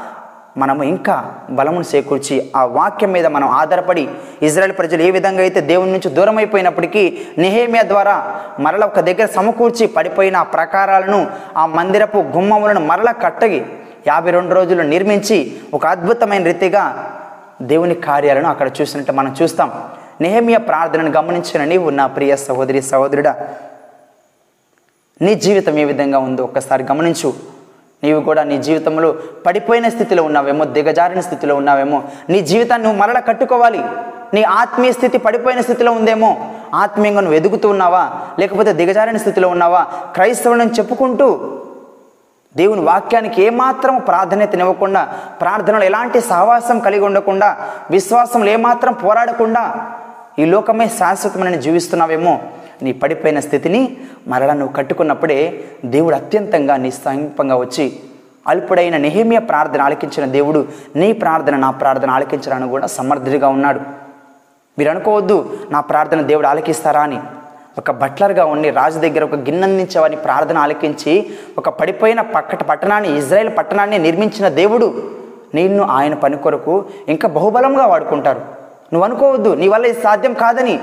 [0.62, 1.16] మనము ఇంకా
[1.58, 4.04] బలమును చేకూర్చి ఆ వాక్యం మీద మనం ఆధారపడి
[4.42, 7.04] ఇజ్రాయెల్ ప్రజలు ఏ విధంగా అయితే దేవుని నుంచి దూరం అయిపోయినప్పటికీ
[7.38, 8.16] నిహేమియా ద్వారా
[8.60, 11.20] మరల ఒక దగ్గర సమకూర్చి పడిపోయిన ఆ ప్రకారాలను
[11.58, 13.62] ఆ మందిరపు గుమ్మములను మరల కట్టగి
[14.08, 15.38] యాభై రెండు రోజులు నిర్మించి
[15.74, 16.84] ఒక అద్భుతమైన రీతిగా
[17.62, 19.72] దేవుని కార్యాలను అక్కడ చూసినట్టు మనం చూస్తాం.
[20.22, 23.34] నెహమియా ప్రార్థనను గమనించిన నీవు నా ప్రియ సహోదరి సహోదరుడా
[25.22, 27.30] నీ జీవితం ఏ విధంగా ఉందో ఒక్కసారి గమనించు.
[28.04, 33.82] నీవు కూడా నీ జీవితంలో పడిపోయిన స్థితిలో ఉన్నావేమో దిగజారిన స్థితిలో ఉన్నావేమో నీ జీవితాన్ని నువ్వు మరల కట్టుకోవాలి.
[34.34, 36.30] నీ ఆత్మీయ స్థితి పడిపోయిన స్థితిలో ఉందేమో
[36.74, 38.04] ఆత్మీయంగా నువ్వు ఎదుగుతూ ఉన్నావా?
[38.40, 39.82] లేకపోతే దిగజారిన స్థితిలో ఉన్నావా?
[40.16, 41.28] క్రైస్తవులను చెప్పుకుంటూ
[42.58, 45.02] దేవుని వాక్యానికి ఏమాత్రం ప్రాధాన్యతనివ్వకుండా
[45.42, 47.50] ప్రార్థనలు ఎలాంటి సహవాసం కలిగి ఉండకుండా
[47.92, 49.64] విశ్వాసంలో ఏమాత్రం పోరాడకుండా
[50.40, 52.40] ఈ లోకమే శాశ్వతమైన జీవిస్తున్నావేమో
[52.82, 58.00] నీ పడిపోయిన స్థితిని మరలా నువ్వు కట్టుకున్నప్పుడే దేవుడు అత్యంతంగా నీ సమీపంగా వచ్చి
[58.48, 63.82] అల్పుడైన నెహిమియ ప్రార్థన ఆలకించిన దేవుడు నీ ప్రార్థన నా ప్రార్థన ఆలకించడానికి కూడా సమర్థుడిగా ఉన్నాడు.
[64.78, 67.20] మీరు అనుకోవద్దు నా ప్రార్థన దేవుడు ఆలకిస్తారా అని.
[67.78, 71.14] ఒక బట్లర్గా ఉండి రాజు దగ్గర ఒక గిన్నెందించేవారిని ప్రార్థన ఆలకించి
[71.58, 75.12] ఒక పడిపోయిన పక్కట పట్టణాన్ని ఇజ్రాయెల్ పట్టణాన్ని నిర్మించిన దేవుడు
[75.56, 78.42] నిన్ను ఆయన పని కొరకు ఇంకా బహుబలంగా వాడుకుంటారు.
[78.94, 80.80] నువ్వు అనుకోవద్దు నీ వల్ల ఇది సాధ్యం కాదని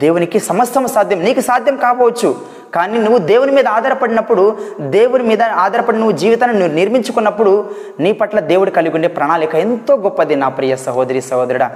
[0.00, 1.20] దేవునికి సమస్తం సాధ్యం.
[1.24, 2.36] నీకు సాధ్యం కాకపోవచ్చు.
[2.74, 7.70] కానీ నువ్వు దేవుని మీద ఆధారపడినప్పుడు దేవుని మీద ఆధారపడి నువ్వు జీవితాన్ని నువ్వు నిర్మించుకున్నప్పుడు
[8.00, 11.70] నీ పట్ల దేవుడు కలిగి ఉండే ప్రణాళిక ఎంతో గొప్పది నా ప్రియ సహోదరి సహోదరుడా.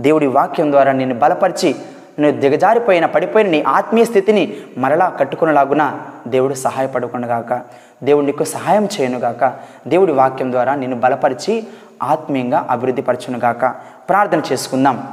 [0.00, 1.74] దేవుడి వాక్యం ద్వారా నిన్ను బలపరిచి
[2.20, 7.62] నువ్వు దిగజారిపోయిన పడిపోయిన నీ ఆత్మీయ స్థితిని మరలా కట్టుకునేలాగున దేవుడు సహాయపడకుండాగాక
[8.02, 9.52] దేవుడు నీకు సహాయం చేయనుగాక
[9.88, 11.64] దేవుడి వాక్యం ద్వారా నిన్ను బలపరిచి
[12.02, 13.66] ఆత్మీయంగా అభివృద్ధి పరచునుగాక
[14.08, 15.08] ప్రార్థన చేసుకుందాం.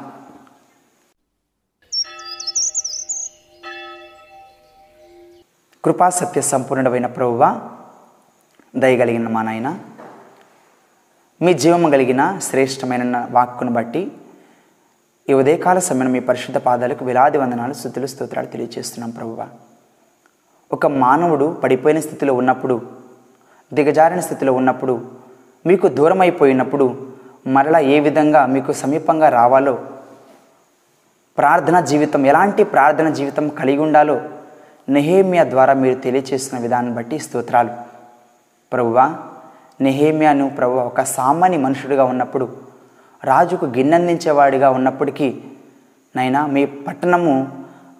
[5.84, 7.62] కృపా సత్య సంపూర్ణమైన ప్రభువ
[8.76, 9.80] దయగలిగిన మా నాయన
[11.42, 14.12] మీ జీవము కలిగిన శ్రేష్టమైన వాక్కును బట్టి
[15.30, 19.48] ఈ ఉదయకాల సమయం మీ పరిశుద్ధ పాదాలకు వేలాది వందనాలు స్థుతులు స్తోత్రాలు తెలియజేస్తున్నాం ప్రభువ.
[20.72, 22.82] ఒక మానవుడు పడిపోయిన స్థితిలో ఉన్నప్పుడు
[23.74, 24.96] దిగజారిన స్థితిలో ఉన్నప్పుడు
[25.66, 26.88] మీకు దూరం అయిపోయినప్పుడు
[27.48, 29.76] మరలా ఏ విధంగా మీకు సమీపంగా రావాలో
[31.38, 34.18] ప్రార్థన జీవితం ఎలాంటి ప్రార్థన జీవితం కలిగి ఉండాలో
[34.88, 37.72] నెహేమియా ద్వారా మీరు తెలియచేసిన విధానం బట్టి స్తోత్రాలు.
[38.72, 39.06] ప్రభువా
[39.82, 42.46] నెహేమియాను ప్రభు ఒక సామాన్య మనుషుడిగా ఉన్నప్పుడు
[43.24, 45.28] రాజుకు గిన్నందించేవాడిగా ఉన్నప్పటికీ
[46.16, 47.34] నైనా మీ పట్టణము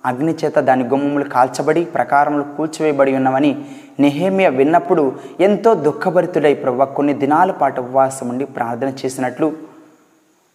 [0.06, 3.52] అగ్నిచేత దాని గుమ్మములు కాల్చబడి ప్రకారములు కూల్చివేయబడి ఉన్నవని
[4.00, 5.04] నెహేమియా విన్నప్పుడు
[5.40, 9.48] ఎంతో దుఃఖభరితుడై ప్రభు కొన్ని దినాల పాటు ఉపవాసం ఉండి ప్రార్థన చేసినట్లు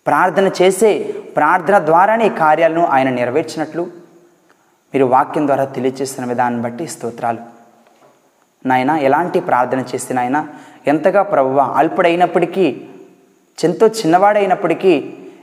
[0.06, 0.90] ప్రార్థన చేసే
[1.36, 3.82] ప్రార్థన ద్వారానే ఈ కార్యాలను ఆయన నెరవేర్చినట్లు
[4.92, 7.40] మీరు వాక్యం ద్వారా తెలియచేసిన విధానం బట్టి స్తోత్రాలు.
[8.66, 10.38] నాయన ఎలాంటి ప్రార్థన చేసిన ఆయన
[10.92, 12.66] ఎంతగా ప్రభువ అల్పుడైనప్పటికీ
[13.58, 14.92] ఎంతో చిన్నవాడైనప్పటికీ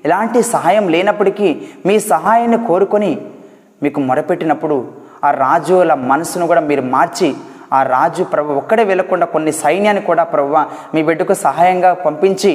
[0.05, 1.49] ఎలాంటి సహాయం లేనప్పటికీ
[1.85, 3.11] మీ సహాయాన్ని కోరుకొని
[3.83, 4.77] మీకు మొరపెట్టినప్పుడు
[5.27, 7.29] ఆ రాజుల మనసును కూడా మీరు మార్చి
[7.73, 10.57] ఆ రాజు ప్రభు ఒక్కడే వెళ్ళకుండా కొన్ని సైన్యాన్ని కూడా ప్రభు
[10.95, 12.51] మీ బిడ్డకు సహాయంగా పంపించి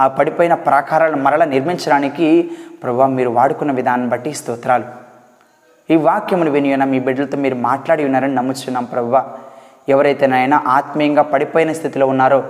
[0.00, 2.28] ఆ పడిపోయిన ప్రాకారాలను మరల నిర్మించడానికి
[2.82, 5.09] ప్రభు మీరు వాడుకున్న విధానం బట్టి స్తోత్రాలు.
[5.90, 9.16] ఈ వాక్యమును విని మీ బిడ్డలతో మీరు మాట్లాడి ఉన్నారని నమ్ముచున్నాం ప్రవ్వ.
[9.88, 12.40] ఎవరైతే నాయన ఆత్మీయంగా పడిపోయిన స్థితిలో ఉన్నారో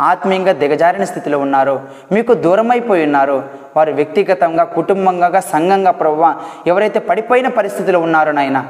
[0.00, 1.80] ఆత్మీయంగా దిగజారిన స్థితిలో ఉన్నారో
[2.12, 3.42] మీకు దూరమైపోయి ఉన్నారో
[3.76, 6.24] వారు వ్యక్తిగతంగా కుటుంబంగా సంఘంగా ప్రవ్వ
[6.66, 8.60] ఎవరైతే పడిపోయిన పరిస్థితిలో ఉన్నారో నాయన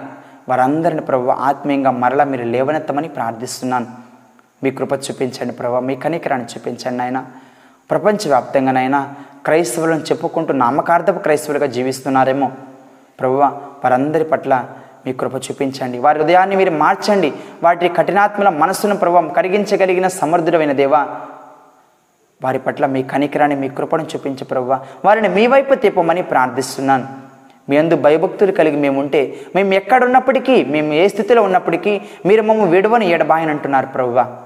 [0.49, 3.87] వారందరిని ప్రవ్వ ఆత్మీయంగా మరలా మీరు లేవనెత్తమని ప్రార్థిస్తున్నాను.
[4.63, 7.25] మీ కృప చూపించండి ప్రభా మీ కనికరాన్ని చూపించండి ఆయన
[7.91, 9.01] ప్రపంచవ్యాప్తంగానైనా
[9.47, 12.51] క్రైస్తవులను చెప్పుకుంటూ నామకార్థపు క్రైస్తవులుగా జీవిస్తున్నారేమో.
[13.21, 14.65] ప్రభువ వారందరి పట్ల
[15.07, 15.99] మీ కృప చూపించండి.
[15.99, 17.33] వారి హృదయాన్ని మీరు మార్చండి.
[17.63, 21.07] వాటి కఠినాత్మల మనస్సును ప్రభావం కరిగించగలిగిన సమర్థుడమైన దేవా
[22.45, 24.81] వారి పట్ల మీ కనికరాన్ని మీ కృపను చూపించే ప్రభువ.
[25.05, 27.07] వారిని మీ వైపు తిప్పమని ప్రార్థిస్తున్నాను.
[27.69, 33.11] మీ అందు భయభక్తులు కలిగి మేము ఉంటే మేము ఎక్కడున్నప్పటికీ మేము ఏ స్థితిలో ఉన్నప్పటికీ మీరు మమ్మ విడవని
[33.11, 34.37] ఎడబాయని ప్రభువా ప్రభువ.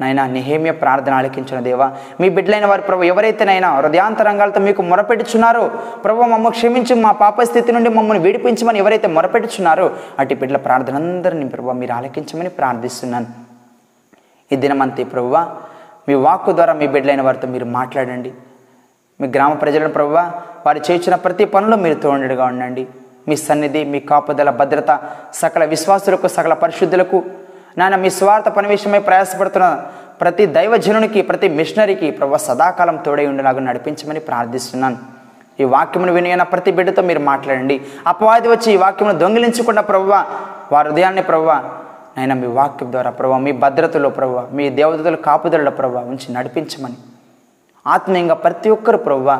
[0.00, 1.86] నైనా నిహేమ్య ప్రార్థన ఆలకించిన దేవా
[2.20, 5.62] మీ బిడ్డలైన వారు ప్రభు ఎవరైతేనైనా హృదయాంతరంగాలతో మీకు మొరపెట్టుచున్నారో
[6.04, 9.86] ప్రభు మమ్మల్ని క్షమించి మా పాప స్థితి నుండి మమ్మల్ని విడిపించమని ఎవరైతే మొరపెట్టుచున్నారో
[10.18, 13.26] అటు బిడ్డల ప్రార్థన అందరినీ ప్రభు మీరు ఆలకించమని ప్రార్థిస్తున్నాను.
[14.52, 15.42] ఈ దినమంతే ప్రభువా
[16.08, 18.32] మీ వాక్కు ద్వారా మీ బిడ్డలైన వారితో మీరు మాట్లాడండి.
[19.20, 20.24] మీ గ్రామ ప్రజలను ప్రభువా
[20.66, 22.86] వారు చేయించిన ప్రతి పనులు మీరు తోడుగా ఉండండి.
[23.28, 24.90] మీ సన్నిధి మీ కాపుదల భద్రత
[25.34, 27.18] సకల విశ్వాసులకు సకల పరిశుద్ధులకు
[27.78, 29.66] నాయన మీ స్వార్థ పని విషయమై ప్రయాసపడుతున్న
[30.20, 34.96] ప్రతి దైవజనునికి ప్రతి మిషనరీకి ప్రభు సదాకాలం తోడై ఉండేలాగా నడిపించమని ప్రార్థిస్తున్నాను.
[35.60, 37.76] ఈ వాక్యమును వినియన ప్రతి బిడ్డతో మీరు మాట్లాడండి.
[38.06, 40.24] అపవాది వచ్చి ఈ వాక్యమును దొంగిలించకుండా ప్రభువ
[40.72, 41.52] వారి హృదయాన్ని ప్రభువ
[42.18, 46.98] నైనా మీ వాక్యం ద్వారా ప్రభు మీ భద్రతలో ప్రభు మీ దేవతల కాపుదలలో ప్రభు ఉంచి నడిపించమని.
[47.86, 49.38] ఆత్మీయంగా ప్రతి ఒక్కరు ప్రవ్వ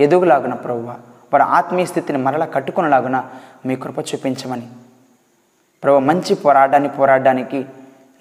[0.00, 0.94] ఎదుగులాగున ప్రభువ
[1.32, 3.24] వారి ఆత్మీయ స్థితిని మరలా కట్టుకునేలాగున
[3.66, 4.66] మీ కృప చూపించమని.
[5.84, 7.60] ప్రభు మంచి పోరాటాన్ని పోరాడడానికి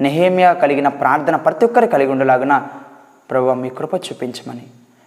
[0.02, 2.54] నెహేమియా కలిగిన ప్రార్థన ప్రతి ఒక్కరు కలిగి ఉండేలాగున
[3.30, 4.66] ప్రభు మీ కృప చూపించమని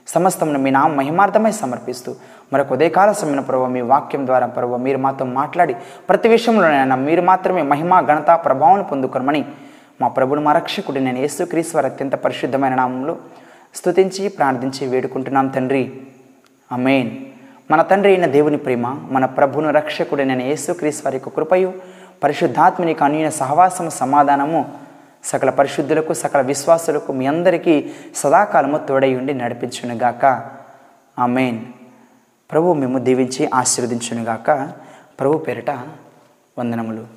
[0.08, 2.10] సమస్తమును మీ నామ మహిమార్థమై సమర్పిస్తూ
[2.52, 5.74] మరొక ఉదయకాల సమయం ప్రభు మీ వాక్యం ద్వారా ప్రభు మీరు మాతో మాట్లాడి
[6.08, 9.42] ప్రతి విషయంలోనైనా మీరు మాత్రమే మహిమ ఘనత ప్రభావం పొందుకోమని
[10.00, 13.14] మా ప్రభుడు మా రక్షకుడు నేను యేసుక్రీస్తు అత్యంత పరిశుద్ధమైన నామంలో
[13.74, 15.82] స్తుతించి ప్రార్థించి వేడుకుంటున్నాం తండ్రి.
[16.70, 17.10] అమేన్
[17.70, 21.70] మన తండ్రి అయిన దేవుని ప్రేమ మన ప్రభును రక్షకుడైన యేసుక్రీస్తు వారి యొక్క కృపయు
[22.22, 24.78] పరిశుద్ధాత్మని అన్యూన సహవాసము సమాధానము
[25.24, 30.50] సకల పరిశుద్ధులకు సకల విశ్వాసులకు మీ అందరికీ సదాకాలము తోడై ఉండి నడిపించునుగాక.
[31.26, 31.64] మెయిన్
[32.50, 34.70] ప్రభు మేము దీవించి ఆశీర్వదించునుగాక.
[35.20, 35.70] ప్రభు పేరిట
[36.58, 37.15] వందనములు.